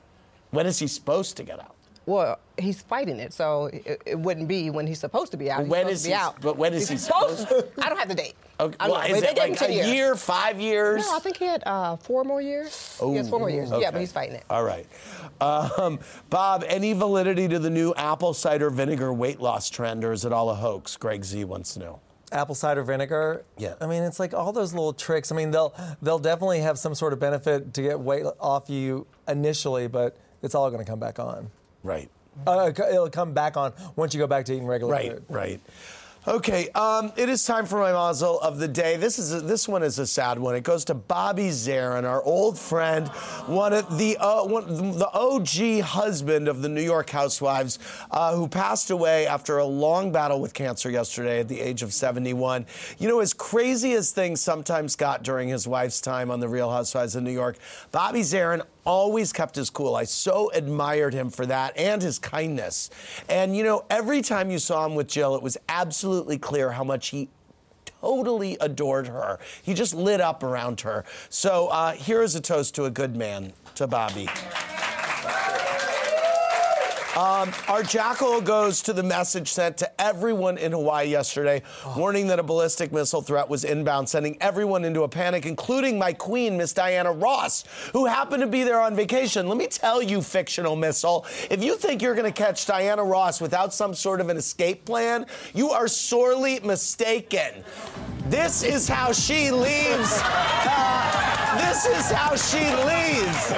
When 0.51 0.65
is 0.65 0.79
he 0.79 0.87
supposed 0.87 1.37
to 1.37 1.43
get 1.43 1.59
out? 1.59 1.75
Well, 2.05 2.39
he's 2.59 2.81
fighting 2.81 3.17
it, 3.19 3.31
so 3.31 3.65
it, 3.67 4.01
it 4.05 4.19
wouldn't 4.19 4.47
be 4.47 4.69
when 4.69 4.85
he's 4.87 4.99
supposed 4.99 5.31
to 5.31 5.37
be 5.37 5.49
out. 5.49 5.61
He's 5.61 5.69
When 5.69 5.81
supposed 5.85 5.93
is 5.95 6.01
to 6.03 6.07
be 6.09 6.13
he- 6.13 6.19
out. 6.19 6.41
but 6.41 6.57
when 6.57 6.73
is 6.73 6.89
He's 6.89 7.01
he 7.07 7.11
supposed 7.11 7.47
I 7.81 7.87
don't 7.89 7.97
have 7.97 8.09
the 8.09 8.15
date. 8.15 8.35
Okay, 8.59 8.75
well, 8.79 9.01
is 9.01 9.21
They 9.21 9.29
it 9.29 9.35
gave 9.35 9.43
him 9.45 9.51
like 9.51 9.61
a 9.69 9.73
years. 9.73 9.87
year, 9.87 10.15
five 10.15 10.59
years? 10.59 11.01
No, 11.05 11.15
I 11.15 11.19
think 11.19 11.37
he 11.37 11.45
had 11.45 11.63
uh, 11.65 11.95
four 11.97 12.23
more 12.23 12.41
years. 12.41 12.97
he 13.03 13.15
has 13.15 13.27
four 13.29 13.39
more 13.39 13.49
years. 13.49 13.71
Yeah, 13.77 13.89
but 13.91 13.99
he's 13.99 14.11
fighting 14.11 14.35
it. 14.35 14.43
All 14.49 14.63
right. 14.63 14.85
Um, 15.41 15.99
Bob, 16.29 16.63
any 16.67 16.93
validity 16.93 17.47
to 17.47 17.57
the 17.59 17.69
new 17.69 17.93
apple 17.95 18.33
cider 18.33 18.69
vinegar 18.69 19.11
weight 19.11 19.39
loss 19.41 19.69
trend, 19.69 20.03
or 20.05 20.11
is 20.13 20.23
it 20.23 20.31
all 20.31 20.49
a 20.51 20.55
hoax? 20.55 20.95
Greg 20.97 21.23
Z 21.25 21.43
wants 21.45 21.73
to 21.73 21.79
know. 21.79 21.99
apple 22.31 22.55
cider 22.55 22.83
vinegar. 22.83 23.43
Yeah. 23.57 23.73
I 23.81 23.87
mean, 23.87 24.03
it's 24.03 24.19
like 24.19 24.33
all 24.33 24.51
those 24.53 24.73
little 24.73 24.93
tricks. 24.93 25.31
I 25.31 25.35
mean, 25.35 25.51
they'll 25.51 25.73
they'll 26.01 26.19
definitely 26.19 26.59
have 26.61 26.77
some 26.77 26.93
sort 26.95 27.11
of 27.13 27.19
benefit 27.19 27.73
to 27.73 27.81
get 27.81 27.99
weight 27.99 28.25
off 28.39 28.69
you 28.69 29.07
initially, 29.27 29.87
but 29.87 30.15
it's 30.43 30.53
all 30.55 30.69
going 30.69 30.83
to 30.83 30.89
come 30.89 30.99
back 30.99 31.17
on. 31.19 31.49
Right. 31.83 32.09
Uh, 32.47 32.71
it'll 32.75 33.09
come 33.09 33.33
back 33.33 33.57
on 33.57 33.73
once 33.95 34.13
you 34.13 34.19
go 34.19 34.27
back 34.27 34.45
to 34.45 34.53
eating 34.53 34.65
regular 34.65 34.91
Right, 34.93 35.11
food. 35.11 35.25
right. 35.29 35.59
Okay, 36.25 36.69
um, 36.69 37.11
it 37.17 37.27
is 37.27 37.43
time 37.43 37.65
for 37.65 37.79
my 37.79 37.91
mazel 37.91 38.39
of 38.39 38.57
the 38.57 38.67
day. 38.69 38.95
This 38.95 39.19
is 39.19 39.33
a, 39.33 39.41
this 39.41 39.67
one 39.67 39.83
is 39.83 39.99
a 39.99 40.07
sad 40.07 40.39
one. 40.39 40.55
It 40.55 40.63
goes 40.63 40.85
to 40.85 40.93
Bobby 40.93 41.49
Zarin, 41.49 42.05
our 42.05 42.23
old 42.23 42.57
friend, 42.57 43.09
one 43.45 43.73
of 43.73 43.97
the 43.97 44.15
uh, 44.15 44.45
one, 44.45 44.97
the 44.97 45.09
OG 45.11 45.81
husband 45.81 46.47
of 46.47 46.61
the 46.61 46.69
New 46.69 46.81
York 46.81 47.09
housewives, 47.09 47.77
uh, 48.09 48.37
who 48.37 48.47
passed 48.47 48.89
away 48.89 49.27
after 49.27 49.57
a 49.57 49.65
long 49.65 50.13
battle 50.13 50.39
with 50.39 50.53
cancer 50.53 50.89
yesterday 50.89 51.41
at 51.41 51.49
the 51.49 51.59
age 51.59 51.83
of 51.83 51.91
71. 51.91 52.67
You 52.99 53.09
know, 53.09 53.19
as 53.19 53.33
crazy 53.33 53.91
as 53.91 54.11
things 54.11 54.39
sometimes 54.39 54.95
got 54.95 55.23
during 55.23 55.49
his 55.49 55.67
wife's 55.67 55.99
time 55.99 56.31
on 56.31 56.39
the 56.39 56.47
Real 56.47 56.71
Housewives 56.71 57.17
of 57.17 57.23
New 57.23 57.31
York, 57.31 57.57
Bobby 57.91 58.21
Zarin 58.21 58.61
always 58.85 59.31
kept 59.33 59.55
his 59.55 59.69
cool. 59.69 59.95
I 59.95 60.03
so 60.03 60.51
admired 60.51 61.13
him 61.13 61.29
for 61.29 61.45
that 61.45 61.77
and 61.77 62.01
his 62.01 62.19
kindness. 62.19 62.89
And 63.29 63.55
you 63.55 63.63
know, 63.63 63.85
every 63.89 64.21
time 64.21 64.51
you 64.51 64.59
saw 64.59 64.85
him 64.85 64.95
with 64.95 65.07
Jill, 65.07 65.35
it 65.35 65.41
was 65.41 65.57
absolutely 65.69 66.37
clear 66.37 66.71
how 66.71 66.83
much 66.83 67.09
he 67.09 67.29
totally 68.01 68.57
adored 68.59 69.07
her. 69.07 69.39
He 69.61 69.73
just 69.73 69.93
lit 69.93 70.19
up 70.19 70.43
around 70.43 70.81
her. 70.81 71.05
So 71.29 71.67
uh, 71.67 71.93
here 71.93 72.21
is 72.21 72.35
a 72.35 72.41
toast 72.41 72.75
to 72.75 72.85
a 72.85 72.89
good 72.89 73.15
man, 73.15 73.53
to 73.75 73.87
Bobby. 73.87 74.27
Um, 77.15 77.51
our 77.67 77.83
jackal 77.83 78.41
goes 78.41 78.81
to 78.83 78.93
the 78.93 79.03
message 79.03 79.51
sent 79.51 79.77
to 79.77 80.01
everyone 80.01 80.57
in 80.57 80.71
Hawaii 80.71 81.09
yesterday, 81.09 81.61
warning 81.95 82.25
that 82.27 82.39
a 82.39 82.43
ballistic 82.43 82.91
missile 82.91 83.21
threat 83.21 83.47
was 83.47 83.63
inbound, 83.63 84.09
sending 84.09 84.35
everyone 84.41 84.83
into 84.83 85.03
a 85.03 85.07
panic, 85.07 85.45
including 85.45 85.99
my 85.99 86.11
queen, 86.11 86.57
Miss 86.57 86.73
Diana 86.73 87.11
Ross, 87.11 87.65
who 87.93 88.07
happened 88.07 88.41
to 88.41 88.47
be 88.47 88.63
there 88.63 88.81
on 88.81 88.95
vacation. 88.95 89.47
Let 89.47 89.57
me 89.59 89.67
tell 89.67 90.01
you, 90.01 90.23
fictional 90.23 90.75
missile, 90.75 91.27
if 91.51 91.63
you 91.63 91.75
think 91.75 92.01
you're 92.01 92.15
going 92.15 92.31
to 92.31 92.43
catch 92.43 92.65
Diana 92.65 93.03
Ross 93.03 93.39
without 93.39 93.75
some 93.75 93.93
sort 93.93 94.19
of 94.19 94.29
an 94.29 94.37
escape 94.37 94.83
plan, 94.83 95.27
you 95.53 95.69
are 95.69 95.87
sorely 95.87 96.61
mistaken. 96.61 97.63
This 98.25 98.63
is 98.63 98.87
how 98.87 99.11
she 99.11 99.51
leaves. 99.51 100.19
Uh, 100.23 101.57
this 101.67 101.85
is 101.85 102.09
how 102.09 102.35
she 102.35 102.63
leaves. 102.85 103.51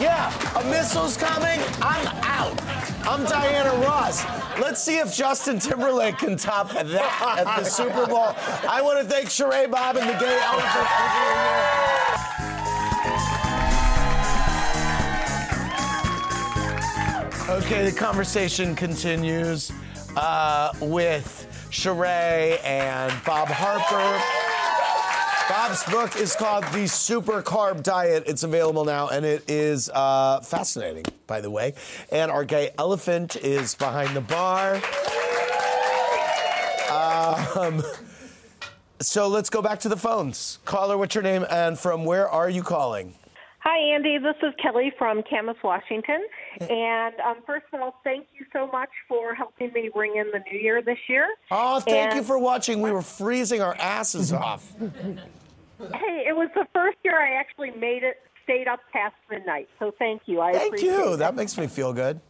Yeah, 0.00 0.32
a 0.58 0.64
missile's 0.64 1.16
coming. 1.16 1.60
I'm 1.80 2.06
out. 2.24 2.87
I'm 3.02 3.24
Diana 3.24 3.70
Ross. 3.86 4.24
Let's 4.60 4.82
see 4.82 4.98
if 4.98 5.14
Justin 5.14 5.58
Timberlake 5.58 6.18
can 6.18 6.36
top 6.36 6.70
that 6.72 6.86
at 7.38 7.58
the 7.58 7.64
Super 7.64 8.06
Bowl. 8.06 8.34
I 8.68 8.80
want 8.82 8.98
to 9.00 9.04
thank 9.04 9.28
Sheree 9.28 9.70
Bob 9.70 9.96
and 9.96 10.08
the 10.08 10.18
Gay 10.18 10.38
Elephant 10.42 10.88
for 10.88 11.08
being 11.14 11.38
here. 11.46 11.68
Okay, 17.58 17.90
the 17.90 17.96
conversation 17.96 18.74
continues 18.74 19.72
uh, 20.16 20.72
with 20.80 21.46
Sheree 21.70 22.62
and 22.64 23.12
Bob 23.24 23.48
Harper. 23.48 24.37
Bob's 25.48 25.82
book 25.84 26.16
is 26.16 26.36
called 26.36 26.64
The 26.74 26.86
Super 26.86 27.42
Carb 27.42 27.82
Diet. 27.82 28.24
It's 28.26 28.42
available 28.42 28.84
now, 28.84 29.08
and 29.08 29.24
it 29.24 29.48
is 29.48 29.88
uh, 29.88 30.40
fascinating, 30.40 31.04
by 31.26 31.40
the 31.40 31.50
way. 31.50 31.72
And 32.12 32.30
our 32.30 32.44
gay 32.44 32.70
elephant 32.78 33.34
is 33.36 33.74
behind 33.74 34.14
the 34.14 34.20
bar. 34.20 34.74
Um, 36.90 37.82
so 39.00 39.28
let's 39.28 39.48
go 39.48 39.62
back 39.62 39.80
to 39.80 39.88
the 39.88 39.96
phones. 39.96 40.58
Caller, 40.66 40.98
what's 40.98 41.14
your 41.14 41.24
name, 41.24 41.46
and 41.48 41.78
from 41.78 42.04
where 42.04 42.28
are 42.28 42.50
you 42.50 42.62
calling? 42.62 43.14
Hi, 43.60 43.94
Andy. 43.94 44.18
This 44.18 44.36
is 44.42 44.54
Kelly 44.62 44.92
from 44.96 45.22
Camas, 45.28 45.56
Washington. 45.64 46.24
And 46.60 47.14
um, 47.20 47.36
first 47.44 47.66
of 47.72 47.80
all, 47.80 48.00
thank 48.04 48.26
you 48.38 48.46
so 48.52 48.68
much 48.68 48.90
for 49.08 49.34
helping 49.34 49.72
me 49.72 49.90
ring 49.94 50.14
in 50.16 50.30
the 50.32 50.40
new 50.50 50.58
year 50.58 50.80
this 50.80 50.98
year. 51.08 51.26
Oh, 51.50 51.80
thank 51.80 52.14
you 52.14 52.22
for 52.22 52.38
watching. 52.38 52.80
We 52.80 52.92
were 52.92 53.02
freezing 53.02 53.60
our 53.60 53.74
asses 53.74 54.32
off. 54.32 54.72
Hey, 54.78 56.24
it 56.26 56.36
was 56.36 56.48
the 56.54 56.66
first 56.72 56.98
year 57.04 57.20
I 57.20 57.38
actually 57.38 57.72
made 57.72 58.04
it, 58.04 58.20
stayed 58.44 58.68
up 58.68 58.80
past 58.92 59.14
midnight. 59.30 59.68
So 59.78 59.92
thank 59.98 60.22
you. 60.26 60.40
I 60.40 60.52
Thank 60.52 60.68
appreciate 60.68 60.92
you. 60.92 61.12
it. 61.14 61.16
That 61.18 61.34
makes 61.34 61.58
me 61.58 61.66
feel 61.66 61.92
good. 61.92 62.20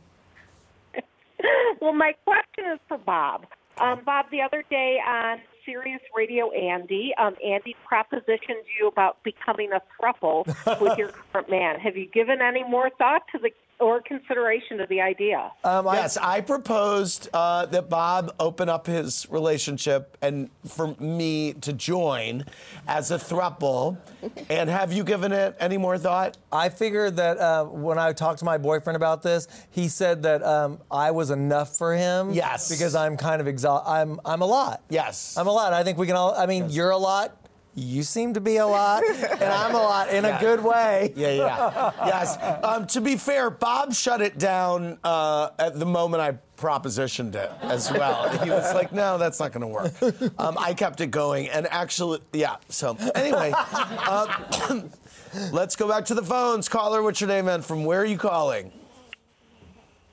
well, 1.80 1.92
my 1.92 2.14
question 2.24 2.72
is 2.72 2.80
for 2.88 2.98
Bob. 2.98 3.46
Um, 3.78 4.00
Bob, 4.04 4.26
the 4.30 4.42
other 4.42 4.64
day 4.68 4.98
on 5.06 5.38
Sirius 5.68 6.00
Radio 6.16 6.50
Andy, 6.52 7.12
um, 7.18 7.36
Andy 7.44 7.76
propositioned 7.90 8.64
you 8.80 8.88
about 8.88 9.22
becoming 9.22 9.70
a 9.72 9.82
thruple 10.00 10.46
with 10.80 10.96
your 10.96 11.08
current 11.32 11.50
man. 11.50 11.78
Have 11.78 11.94
you 11.94 12.06
given 12.06 12.40
any 12.40 12.64
more 12.64 12.90
thought 12.96 13.22
to 13.32 13.38
the 13.38 13.50
or 13.80 14.00
consideration 14.02 14.80
of 14.80 14.88
the 14.88 15.00
idea? 15.00 15.52
yes, 15.64 16.16
I 16.16 16.40
proposed 16.40 17.28
uh, 17.32 17.66
that 17.66 17.88
Bob 17.88 18.34
open 18.40 18.68
up 18.68 18.86
his 18.86 19.26
relationship 19.30 20.16
and 20.22 20.50
for 20.66 20.94
me 20.98 21.52
to 21.54 21.72
join 21.72 22.44
as 22.86 23.10
a 23.10 23.18
thruple. 23.18 23.98
and 24.50 24.68
have 24.68 24.92
you 24.92 25.04
given 25.04 25.32
it 25.32 25.56
any 25.60 25.78
more 25.78 25.96
thought? 25.96 26.36
I 26.50 26.68
figured 26.68 27.16
that 27.16 27.38
uh, 27.38 27.64
when 27.66 27.98
I 27.98 28.12
talked 28.12 28.40
to 28.40 28.44
my 28.44 28.58
boyfriend 28.58 28.96
about 28.96 29.22
this, 29.22 29.46
he 29.70 29.88
said 29.88 30.22
that 30.24 30.42
um, 30.42 30.78
I 30.90 31.10
was 31.10 31.30
enough 31.30 31.76
for 31.76 31.94
him. 31.94 32.32
Yes. 32.32 32.68
Because 32.68 32.94
I'm 32.94 33.16
kind 33.16 33.40
of 33.40 33.46
exhausted. 33.46 33.88
I'm 33.90 34.20
I'm 34.24 34.42
a 34.42 34.46
lot. 34.46 34.82
Yes. 34.88 35.36
I'm 35.36 35.46
a 35.46 35.52
lot. 35.52 35.72
I 35.72 35.84
think 35.84 35.98
we 35.98 36.06
can 36.06 36.16
all. 36.16 36.34
I 36.34 36.46
mean, 36.46 36.70
you're 36.70 36.90
a 36.90 36.96
lot. 36.96 37.37
You 37.78 38.02
seem 38.02 38.34
to 38.34 38.40
be 38.40 38.56
a 38.56 38.66
lot, 38.66 39.04
and 39.04 39.42
I'm 39.44 39.74
a 39.74 39.78
lot 39.78 40.08
in 40.10 40.24
Yeah. 40.24 40.36
a 40.38 40.40
good 40.40 40.62
way. 40.64 41.12
Yeah, 41.16 41.30
yeah. 41.30 41.92
yes. 42.06 42.36
Um, 42.64 42.86
to 42.88 43.00
be 43.00 43.16
fair, 43.16 43.50
Bob 43.50 43.94
shut 43.94 44.20
it 44.20 44.38
down 44.38 44.98
uh, 45.04 45.50
at 45.58 45.78
the 45.78 45.86
moment 45.86 46.20
I 46.22 46.38
propositioned 46.60 47.34
it 47.36 47.50
as 47.62 47.90
well. 47.92 48.28
He 48.44 48.50
was 48.50 48.74
like, 48.74 48.92
no, 48.92 49.16
that's 49.18 49.38
not 49.40 49.52
going 49.52 49.60
to 49.62 49.66
work. 49.68 49.92
Um, 50.40 50.56
I 50.58 50.74
kept 50.74 51.00
it 51.00 51.10
going. 51.12 51.48
And 51.48 51.66
actually, 51.70 52.20
yeah. 52.32 52.56
So, 52.68 52.96
anyway, 53.14 53.52
uh, 53.54 54.82
let's 55.52 55.76
go 55.76 55.88
back 55.88 56.04
to 56.06 56.14
the 56.14 56.22
phones. 56.22 56.68
Caller, 56.68 57.02
what's 57.02 57.20
your 57.20 57.28
name 57.28 57.48
and 57.48 57.64
from 57.64 57.84
where 57.84 58.00
are 58.00 58.04
you 58.04 58.18
calling? 58.18 58.72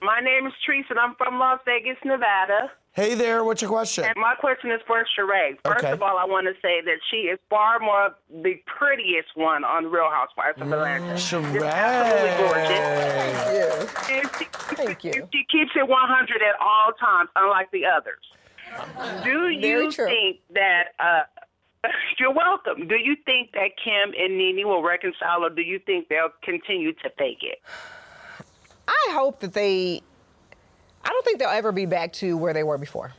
My 0.01 0.19
name 0.21 0.45
is 0.45 0.53
Teresa, 0.65 0.87
and 0.91 0.99
I'm 0.99 1.15
from 1.15 1.39
Las 1.39 1.59
Vegas, 1.65 1.97
Nevada. 2.05 2.71
Hey 2.95 3.13
there, 3.13 3.43
what's 3.43 3.61
your 3.61 3.69
question? 3.69 4.05
And 4.05 4.13
my 4.15 4.35
question 4.35 4.71
is 4.71 4.79
for 4.87 5.03
Sheree. 5.19 5.57
First 5.65 5.83
Okay. 5.83 5.91
of 5.91 6.01
all, 6.01 6.17
I 6.17 6.23
want 6.23 6.47
to 6.47 6.53
say 6.61 6.79
that 6.79 6.95
she 7.11 7.27
is 7.27 7.37
far 7.49 7.77
more 7.79 8.15
the 8.29 8.55
prettiest 8.65 9.27
one 9.35 9.65
on 9.65 9.87
Real 9.91 10.09
Housewives 10.09 10.61
of 10.61 10.71
Atlanta. 10.71 11.15
Sheree. 11.15 11.61
Absolutely 11.69 12.47
gorgeous. 12.47 14.09
And 14.09 14.29
she, 14.39 14.45
Thank 14.77 15.03
you. 15.03 15.27
She 15.33 15.43
keeps 15.51 15.71
it 15.75 15.85
100 15.89 16.41
at 16.41 16.55
all 16.61 16.93
times, 16.93 17.29
unlike 17.35 17.69
the 17.71 17.83
others. 17.85 18.23
Do 19.25 19.49
you 19.49 19.91
think 19.91 20.39
that? 20.53 20.93
Uh, 20.97 21.23
you're 22.17 22.31
welcome. 22.33 22.87
Do 22.87 22.95
you 22.95 23.17
think 23.25 23.51
that 23.51 23.71
Kim 23.83 24.13
and 24.17 24.37
Nene 24.37 24.65
will 24.67 24.81
reconcile, 24.83 25.43
or 25.43 25.49
do 25.49 25.61
you 25.61 25.79
think 25.79 26.07
they'll 26.07 26.29
continue 26.43 26.93
to 26.93 27.09
fake 27.17 27.39
it? 27.43 27.59
I 28.87 29.09
hope 29.11 29.41
that 29.41 29.51
they. 29.51 30.01
I 31.05 31.09
don't 31.09 31.23
think 31.25 31.39
they'll 31.39 31.49
ever 31.49 31.71
be 31.71 31.85
back 31.85 32.11
to 32.13 32.35
where 32.35 32.53
they 32.53 32.63
were 32.63 32.77
before. 32.77 33.13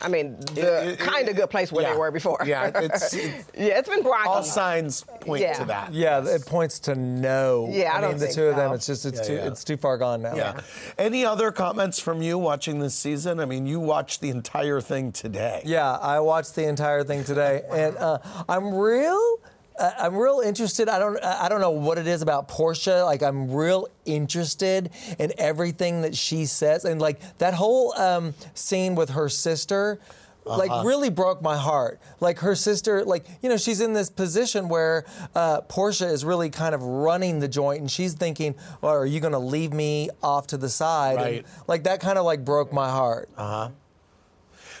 I 0.00 0.06
mean, 0.06 0.38
the 0.54 0.96
kind 0.96 1.28
of 1.28 1.34
good 1.34 1.50
place 1.50 1.72
where 1.72 1.82
yeah. 1.82 1.92
they 1.92 1.98
were 1.98 2.12
before. 2.12 2.38
Yeah, 2.46 2.68
it's- 2.68 3.12
it's- 3.12 3.44
yeah, 3.58 3.78
it's 3.80 3.88
been 3.88 4.04
rocky. 4.04 4.28
All 4.28 4.44
signs 4.44 5.04
point 5.22 5.42
Yeah. 5.42 5.54
to 5.54 5.64
that. 5.64 5.92
Yeah, 5.92 6.24
it 6.24 6.46
points 6.46 6.78
to 6.80 6.94
no. 6.94 7.66
Yeah, 7.68 7.92
I 7.92 7.98
I, 7.98 8.00
don't 8.02 8.10
mean 8.10 8.18
the 8.20 8.26
think 8.26 8.36
two 8.36 8.46
of 8.46 8.54
them. 8.54 8.72
It's 8.74 8.86
just 8.86 9.04
it's 9.04 9.18
Yeah, 9.18 9.24
too 9.24 9.34
yeah. 9.34 9.46
it's 9.48 9.64
too 9.64 9.76
far 9.76 9.98
gone 9.98 10.22
now. 10.22 10.36
Yeah. 10.36 10.60
Any 10.98 11.24
other 11.26 11.50
comments 11.50 11.98
from 11.98 12.22
you 12.22 12.38
watching 12.38 12.78
this 12.78 12.94
season? 12.94 13.40
I 13.40 13.44
mean, 13.44 13.66
you 13.66 13.80
watched 13.80 14.20
the 14.20 14.30
entire 14.30 14.80
thing 14.80 15.10
today. 15.10 15.62
Yeah, 15.64 15.90
I 15.96 16.20
watched 16.20 16.54
the 16.54 16.68
entire 16.68 17.02
thing 17.02 17.24
today, 17.24 17.62
and 17.68 17.96
uh, 17.96 18.18
I'm 18.48 18.72
real. 18.72 19.40
I'm 19.78 20.16
real 20.16 20.40
interested. 20.44 20.88
I 20.88 20.98
don't. 20.98 21.22
I 21.22 21.48
don't 21.48 21.60
know 21.60 21.70
what 21.70 21.98
it 21.98 22.06
is 22.06 22.22
about 22.22 22.48
Portia. 22.48 23.04
Like 23.04 23.22
I'm 23.22 23.50
real 23.52 23.88
interested 24.04 24.90
in 25.18 25.32
everything 25.38 26.02
that 26.02 26.16
she 26.16 26.46
says, 26.46 26.84
and 26.84 27.00
like 27.00 27.20
that 27.38 27.54
whole 27.54 27.92
um, 27.98 28.34
scene 28.54 28.94
with 28.94 29.10
her 29.10 29.28
sister. 29.28 30.00
Like 30.44 30.70
Uh-huh. 30.70 30.86
really 30.86 31.10
broke 31.10 31.42
my 31.42 31.58
heart. 31.58 32.00
Like 32.20 32.38
her 32.38 32.54
sister, 32.54 33.04
like 33.04 33.26
you 33.42 33.50
know, 33.50 33.58
she's 33.58 33.82
in 33.82 33.92
this 33.92 34.08
position 34.08 34.70
where 34.70 35.04
uh, 35.34 35.60
Portia 35.62 36.06
is 36.08 36.24
really 36.24 36.48
kind 36.48 36.74
of 36.74 36.82
running 36.82 37.38
the 37.40 37.48
joint, 37.48 37.80
and 37.80 37.90
she's 37.90 38.14
thinking, 38.14 38.54
"Well, 38.80 38.92
are 38.94 39.04
you 39.04 39.20
going 39.20 39.34
to 39.34 39.38
leave 39.38 39.74
me 39.74 40.08
off 40.22 40.46
to 40.46 40.56
the 40.56 40.70
side?" 40.70 41.16
And, 41.18 41.22
Right. 41.22 41.46
like 41.66 41.84
that 41.84 42.00
kind 42.00 42.16
of 42.18 42.24
like 42.24 42.46
broke 42.46 42.72
my 42.72 42.88
heart. 42.88 43.28
Uh 43.36 43.46
huh. 43.46 43.68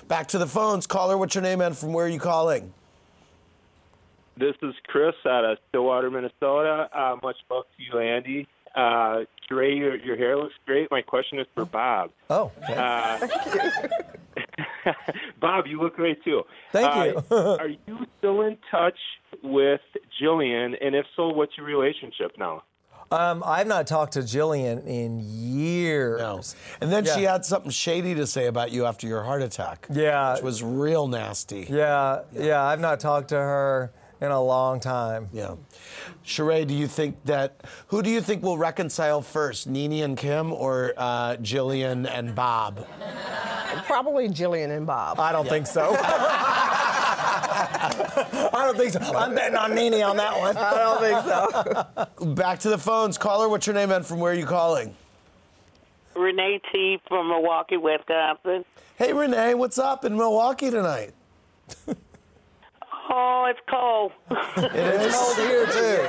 Back 0.06 0.28
to 0.28 0.38
the 0.38 0.46
phones. 0.46 0.86
Caller, 0.86 1.18
what's 1.18 1.34
your 1.34 1.42
name 1.42 1.60
and 1.60 1.76
from 1.76 1.92
where 1.92 2.06
are 2.06 2.08
you 2.08 2.20
calling? 2.20 2.72
This 4.38 4.54
is 4.62 4.74
Chris 4.86 5.14
out 5.26 5.44
of 5.44 5.58
Stillwater, 5.68 6.10
Minnesota. 6.10 6.88
Uh, 6.94 7.16
much 7.22 7.36
love 7.50 7.64
to 7.76 7.82
you, 7.82 7.98
Andy. 7.98 8.46
Uh, 8.74 9.20
Dre, 9.48 9.74
your, 9.74 9.96
your 9.96 10.16
hair 10.16 10.36
looks 10.36 10.54
great. 10.66 10.88
My 10.90 11.02
question 11.02 11.40
is 11.40 11.46
for 11.54 11.64
Bob. 11.64 12.10
Oh, 12.30 12.52
Uh, 12.68 13.18
Bob, 15.40 15.66
you 15.66 15.80
look 15.80 15.96
great 15.96 16.22
too. 16.22 16.42
Thank 16.72 16.88
Uh, 16.88 17.22
you. 17.30 17.36
are 17.36 17.68
you 17.68 18.06
still 18.18 18.42
in 18.42 18.56
touch 18.70 18.98
with 19.42 19.80
Jillian? 20.22 20.74
And 20.80 20.94
if 20.94 21.06
so, 21.16 21.28
what's 21.28 21.56
your 21.56 21.66
relationship 21.66 22.32
now? 22.38 22.62
Um, 23.10 23.42
I've 23.44 23.66
not 23.66 23.86
talked 23.86 24.12
to 24.12 24.18
Jillian 24.20 24.86
in 24.86 25.20
years. 25.20 26.20
No. 26.20 26.40
And 26.82 26.92
then 26.92 27.06
she 27.06 27.22
had 27.22 27.44
something 27.46 27.70
shady 27.70 28.14
to 28.16 28.26
say 28.26 28.46
about 28.46 28.70
you 28.70 28.84
after 28.84 29.06
your 29.06 29.22
heart 29.24 29.40
attack. 29.42 29.86
Yeah. 29.90 30.34
Which 30.34 30.42
was 30.42 30.62
real 30.62 31.08
nasty. 31.08 31.66
Yeah, 31.70 32.20
yeah, 32.34 32.62
I've 32.62 32.80
not 32.80 33.00
talked 33.00 33.28
to 33.30 33.36
her 33.36 33.92
in 34.20 34.30
a 34.30 34.42
long 34.42 34.80
time. 34.80 35.28
Yeah. 35.32 35.54
Sheree, 36.24 36.66
do 36.66 36.74
you 36.74 36.86
think 36.86 37.24
that 37.24 37.62
who 37.88 38.02
do 38.02 38.10
you 38.10 38.20
think 38.20 38.42
will 38.42 38.58
reconcile 38.58 39.22
first, 39.22 39.66
Nene 39.66 40.04
and 40.04 40.16
Kim 40.16 40.52
or 40.52 40.92
uh, 40.96 41.36
Jillian 41.36 42.10
and 42.10 42.34
Bob? 42.34 42.86
Probably 43.86 44.28
Jillian 44.28 44.76
and 44.76 44.86
Bob. 44.86 45.20
I 45.20 45.32
don't 45.32 45.48
think 45.48 45.66
so. 45.66 45.96
I 47.60 48.52
don't 48.52 48.76
think 48.76 48.92
so. 48.92 49.00
I'm 49.16 49.34
betting 49.34 49.56
on 49.56 49.74
Nene 49.74 50.02
on 50.02 50.16
that 50.16 50.38
one. 50.38 50.56
I 50.56 50.74
don't 50.74 51.00
think 51.00 51.24
so. 51.24 52.34
Back 52.34 52.60
to 52.60 52.68
the 52.70 52.78
phones. 52.78 53.18
Caller, 53.18 53.48
what's 53.48 53.66
your 53.66 53.74
name 53.74 53.90
and 53.90 54.04
from 54.04 54.20
where 54.20 54.32
are 54.32 54.36
you 54.36 54.46
calling? 54.46 54.94
Renee 56.14 56.60
T 56.72 57.00
from 57.08 57.28
Milwaukee, 57.28 57.76
Wisconsin. 57.76 58.64
Hey 58.96 59.12
Renee, 59.12 59.54
what's 59.54 59.78
up 59.78 60.04
in 60.04 60.16
Milwaukee 60.16 60.70
tonight? 60.70 61.12
Oh, 63.20 63.46
it's 63.50 63.58
cold. 63.68 64.12
It 64.76 65.00
is 65.00 65.12
cold 65.12 65.36
here 65.36 65.66
too. 65.66 66.08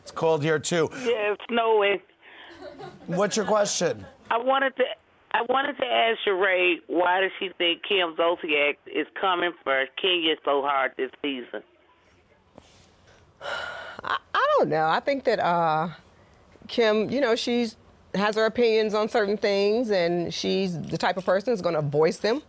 It's 0.00 0.10
cold 0.10 0.42
here 0.42 0.58
too. 0.58 0.88
Yeah, 0.92 1.34
it's 1.34 1.42
snowing. 1.46 2.00
What's 3.06 3.36
your 3.36 3.44
question? 3.44 4.06
I 4.30 4.38
wanted 4.38 4.74
to 4.76 4.84
I 5.32 5.42
wanted 5.50 5.76
to 5.76 5.84
ask 5.84 6.18
Sheree 6.26 6.76
why 6.86 7.20
does 7.20 7.32
she 7.38 7.50
think 7.58 7.82
Kim 7.86 8.14
Zolciak 8.16 8.76
is 8.86 9.06
coming 9.20 9.52
for 9.62 9.84
Kenya 10.00 10.36
so 10.42 10.62
hard 10.62 10.92
this 10.96 11.10
season? 11.20 11.62
I, 14.02 14.16
I 14.32 14.54
don't 14.56 14.70
know. 14.70 14.86
I 14.86 15.00
think 15.00 15.24
that 15.24 15.40
uh, 15.40 15.90
Kim, 16.66 17.10
you 17.10 17.20
know, 17.20 17.36
she's 17.36 17.76
has 18.14 18.36
her 18.36 18.46
opinions 18.46 18.94
on 18.94 19.10
certain 19.10 19.36
things, 19.36 19.90
and 19.90 20.32
she's 20.32 20.80
the 20.80 20.96
type 20.96 21.18
of 21.18 21.26
person 21.26 21.52
who's 21.52 21.60
going 21.60 21.74
to 21.74 21.82
voice 21.82 22.16
them. 22.16 22.40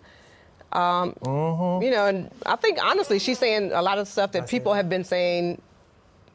Um, 0.71 1.15
You 1.25 1.91
know, 1.91 2.05
and 2.07 2.29
I 2.45 2.55
think 2.55 2.77
honestly, 2.83 3.19
she's 3.19 3.39
saying 3.39 3.71
a 3.71 3.81
lot 3.81 3.97
of 3.97 4.07
stuff 4.07 4.31
that 4.33 4.47
people 4.47 4.73
have 4.73 4.89
been 4.89 5.03
saying 5.03 5.61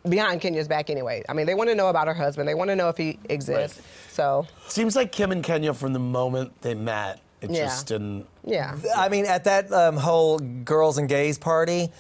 behind 0.08 0.40
Kenya's 0.40 0.68
back 0.68 0.90
anyway. 0.90 1.22
I 1.28 1.32
mean, 1.32 1.46
they 1.46 1.54
want 1.54 1.70
to 1.70 1.74
know 1.76 1.88
about 1.88 2.06
her 2.08 2.14
husband. 2.14 2.48
They 2.48 2.54
want 2.54 2.68
to 2.70 2.76
know 2.76 2.88
if 2.88 2.96
he 2.96 3.18
exists. 3.28 3.80
So 4.10 4.46
Seems 4.68 4.94
like 4.96 5.12
Kim 5.12 5.32
and 5.32 5.42
Kenya 5.42 5.72
from 5.72 5.92
the 5.92 5.98
moment 5.98 6.52
they 6.62 6.74
met, 6.74 7.20
it 7.40 7.50
Yeah. 7.50 7.64
just 7.64 7.86
didn't. 7.86 8.26
yeah. 8.44 8.76
I 8.96 9.08
mean, 9.08 9.24
at 9.26 9.44
that 9.44 9.72
um, 9.72 9.96
whole 9.96 10.38
girls 10.38 10.98
and 10.98 11.08
gays 11.08 11.38
party, 11.38 11.90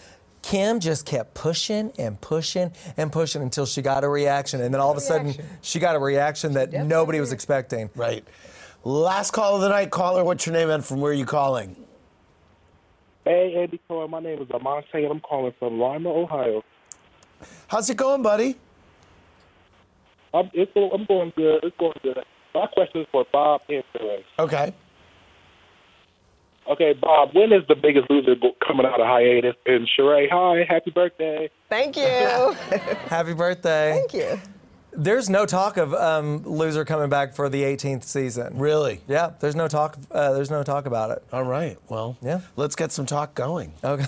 Kim 0.42 0.80
just 0.80 1.06
kept 1.06 1.32
pushing 1.32 1.92
and 1.98 2.20
pushing 2.20 2.72
and 2.98 3.10
pushing 3.10 3.40
until 3.40 3.64
she 3.64 3.80
got 3.80 4.04
a 4.04 4.08
reaction, 4.08 4.60
and 4.60 4.74
then 4.74 4.80
all 4.80 4.90
of 4.90 4.98
a 4.98 5.00
sudden 5.00 5.34
she 5.62 5.78
got 5.78 5.96
a 5.96 5.98
reaction 5.98 6.52
that 6.54 6.72
nobody 6.72 7.20
was 7.20 7.32
expecting. 7.32 7.88
Right. 7.96 8.22
Last 8.84 9.30
call 9.30 9.54
of 9.54 9.62
the 9.62 9.70
night. 9.70 9.90
Caller, 9.90 10.22
what's 10.24 10.44
your 10.44 10.52
name 10.52 10.68
and 10.68 10.84
from 10.84 11.00
where 11.00 11.12
are 11.12 11.14
you 11.14 11.24
calling? 11.24 11.74
Hey, 13.24 13.54
Andy 13.56 13.80
Cohen. 13.88 14.10
My 14.10 14.20
name 14.20 14.42
is 14.42 14.48
Amonte, 14.48 14.84
and 14.94 15.06
I'm 15.06 15.20
calling 15.20 15.54
from 15.58 15.80
Lima, 15.80 16.10
Ohio. 16.10 16.62
How's 17.68 17.88
it 17.88 17.96
going, 17.96 18.22
buddy? 18.22 18.56
I'm, 20.34 20.50
it's, 20.52 20.70
go- 20.74 20.90
I'm 20.90 21.04
going 21.06 21.32
good. 21.36 21.64
It's 21.64 21.76
going 21.78 21.94
good. 22.02 22.18
My 22.54 22.66
question 22.66 23.00
is 23.02 23.06
for 23.10 23.24
Bob 23.32 23.62
and 23.68 23.82
Sheree. 23.94 24.24
Okay. 24.38 24.74
Okay, 26.70 26.94
Bob, 26.94 27.30
when 27.34 27.52
is 27.52 27.62
the 27.68 27.74
biggest 27.74 28.10
loser 28.10 28.34
coming 28.66 28.86
out 28.86 29.00
of 29.00 29.06
hiatus? 29.06 29.54
And 29.66 29.88
Sheree, 29.98 30.28
hi, 30.30 30.64
happy 30.68 30.90
birthday. 30.90 31.50
Thank 31.68 31.96
you. 31.96 32.04
Happy 33.08 33.34
birthday. 33.34 33.92
Thank 33.98 34.14
you. 34.14 34.40
There's 34.96 35.28
no 35.28 35.44
talk 35.44 35.76
of 35.76 35.92
um, 35.92 36.42
loser 36.44 36.84
coming 36.84 37.08
back 37.08 37.34
for 37.34 37.48
the 37.48 37.62
18th 37.62 38.04
season. 38.04 38.58
Really? 38.58 39.00
Yeah. 39.08 39.32
There's 39.40 39.56
no 39.56 39.66
talk. 39.66 39.98
Uh, 40.10 40.32
there's 40.32 40.50
no 40.50 40.62
talk 40.62 40.86
about 40.86 41.10
it. 41.10 41.22
All 41.32 41.42
right. 41.42 41.76
Well, 41.88 42.16
yeah. 42.22 42.40
Let's 42.56 42.76
get 42.76 42.92
some 42.92 43.04
talk 43.04 43.34
going. 43.34 43.72
Okay. 43.82 44.06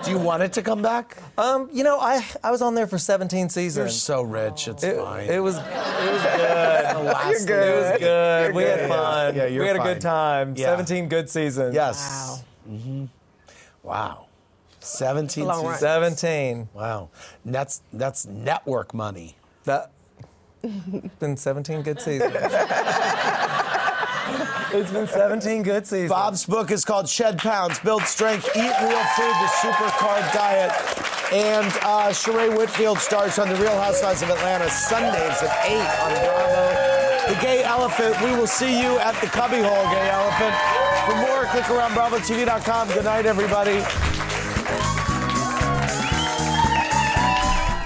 Do 0.04 0.10
you 0.10 0.18
want 0.18 0.42
it 0.42 0.52
to 0.54 0.62
come 0.62 0.82
back? 0.82 1.16
Um, 1.38 1.68
you 1.72 1.84
know, 1.84 1.98
I 2.00 2.24
I 2.42 2.50
was 2.50 2.62
on 2.62 2.74
there 2.74 2.86
for 2.86 2.98
17 2.98 3.48
seasons. 3.48 3.76
You're 3.76 3.88
so 3.88 4.22
rich. 4.22 4.68
It's 4.68 4.82
it, 4.82 4.96
fine. 4.96 5.30
It 5.30 5.40
was 5.40 5.56
it 5.56 5.62
was 5.62 6.22
good. 6.22 6.86
The 6.96 7.02
last 7.02 7.30
You're 7.30 7.46
good. 7.46 7.68
It 7.68 7.90
was 7.90 8.00
good. 8.00 8.44
You're 8.46 8.54
we 8.54 8.62
had 8.62 8.88
fun. 8.88 9.36
Yeah, 9.36 9.46
you're 9.46 9.62
we 9.62 9.68
had 9.68 9.76
a 9.76 9.82
good 9.82 10.00
time. 10.00 10.54
Yeah. 10.56 10.66
17 10.66 11.08
good 11.08 11.28
seasons. 11.28 11.74
Yes. 11.74 12.42
Mm-hmm. 12.68 13.04
Wow. 13.82 14.26
17 14.80 15.28
seasons. 15.28 15.78
17. 15.78 16.68
Wow. 16.74 17.10
That's 17.44 17.82
that's 17.92 18.26
network 18.26 18.94
money. 18.94 19.36
That 19.66 19.90
been 21.18 21.36
17 21.36 21.82
good 21.82 22.00
seasons. 22.00 22.32
it's 24.72 24.90
been 24.92 25.06
17 25.06 25.62
good 25.62 25.86
seasons. 25.86 26.10
Bob's 26.10 26.46
book 26.46 26.70
is 26.70 26.84
called 26.84 27.08
Shed 27.08 27.38
Pounds, 27.38 27.78
Build 27.80 28.02
Strength, 28.02 28.48
Eat 28.56 28.62
Real 28.62 29.04
Food, 29.16 29.34
the 29.42 29.48
Super 29.60 29.90
Carb 29.98 30.32
Diet. 30.32 30.70
And 31.32 31.66
uh, 31.82 32.10
Sheree 32.10 32.56
Whitfield 32.56 32.98
starts 32.98 33.38
on 33.40 33.48
The 33.48 33.56
Real 33.56 33.76
Housewives 33.80 34.22
of 34.22 34.30
Atlanta 34.30 34.70
Sundays 34.70 35.42
at 35.42 35.66
8 35.66 35.74
on 35.74 36.12
Bravo. 36.24 37.34
The 37.34 37.40
Gay 37.42 37.64
Elephant, 37.64 38.20
we 38.22 38.30
will 38.38 38.46
see 38.46 38.80
you 38.80 38.98
at 39.00 39.20
the 39.20 39.26
Cubbyhole, 39.26 39.90
Gay 39.90 40.08
Elephant. 40.10 40.54
For 41.06 41.16
more, 41.16 41.44
click 41.46 41.68
around 41.70 41.90
BravoTV.com. 41.90 42.88
Good 42.88 43.04
night, 43.04 43.26
everybody. 43.26 43.82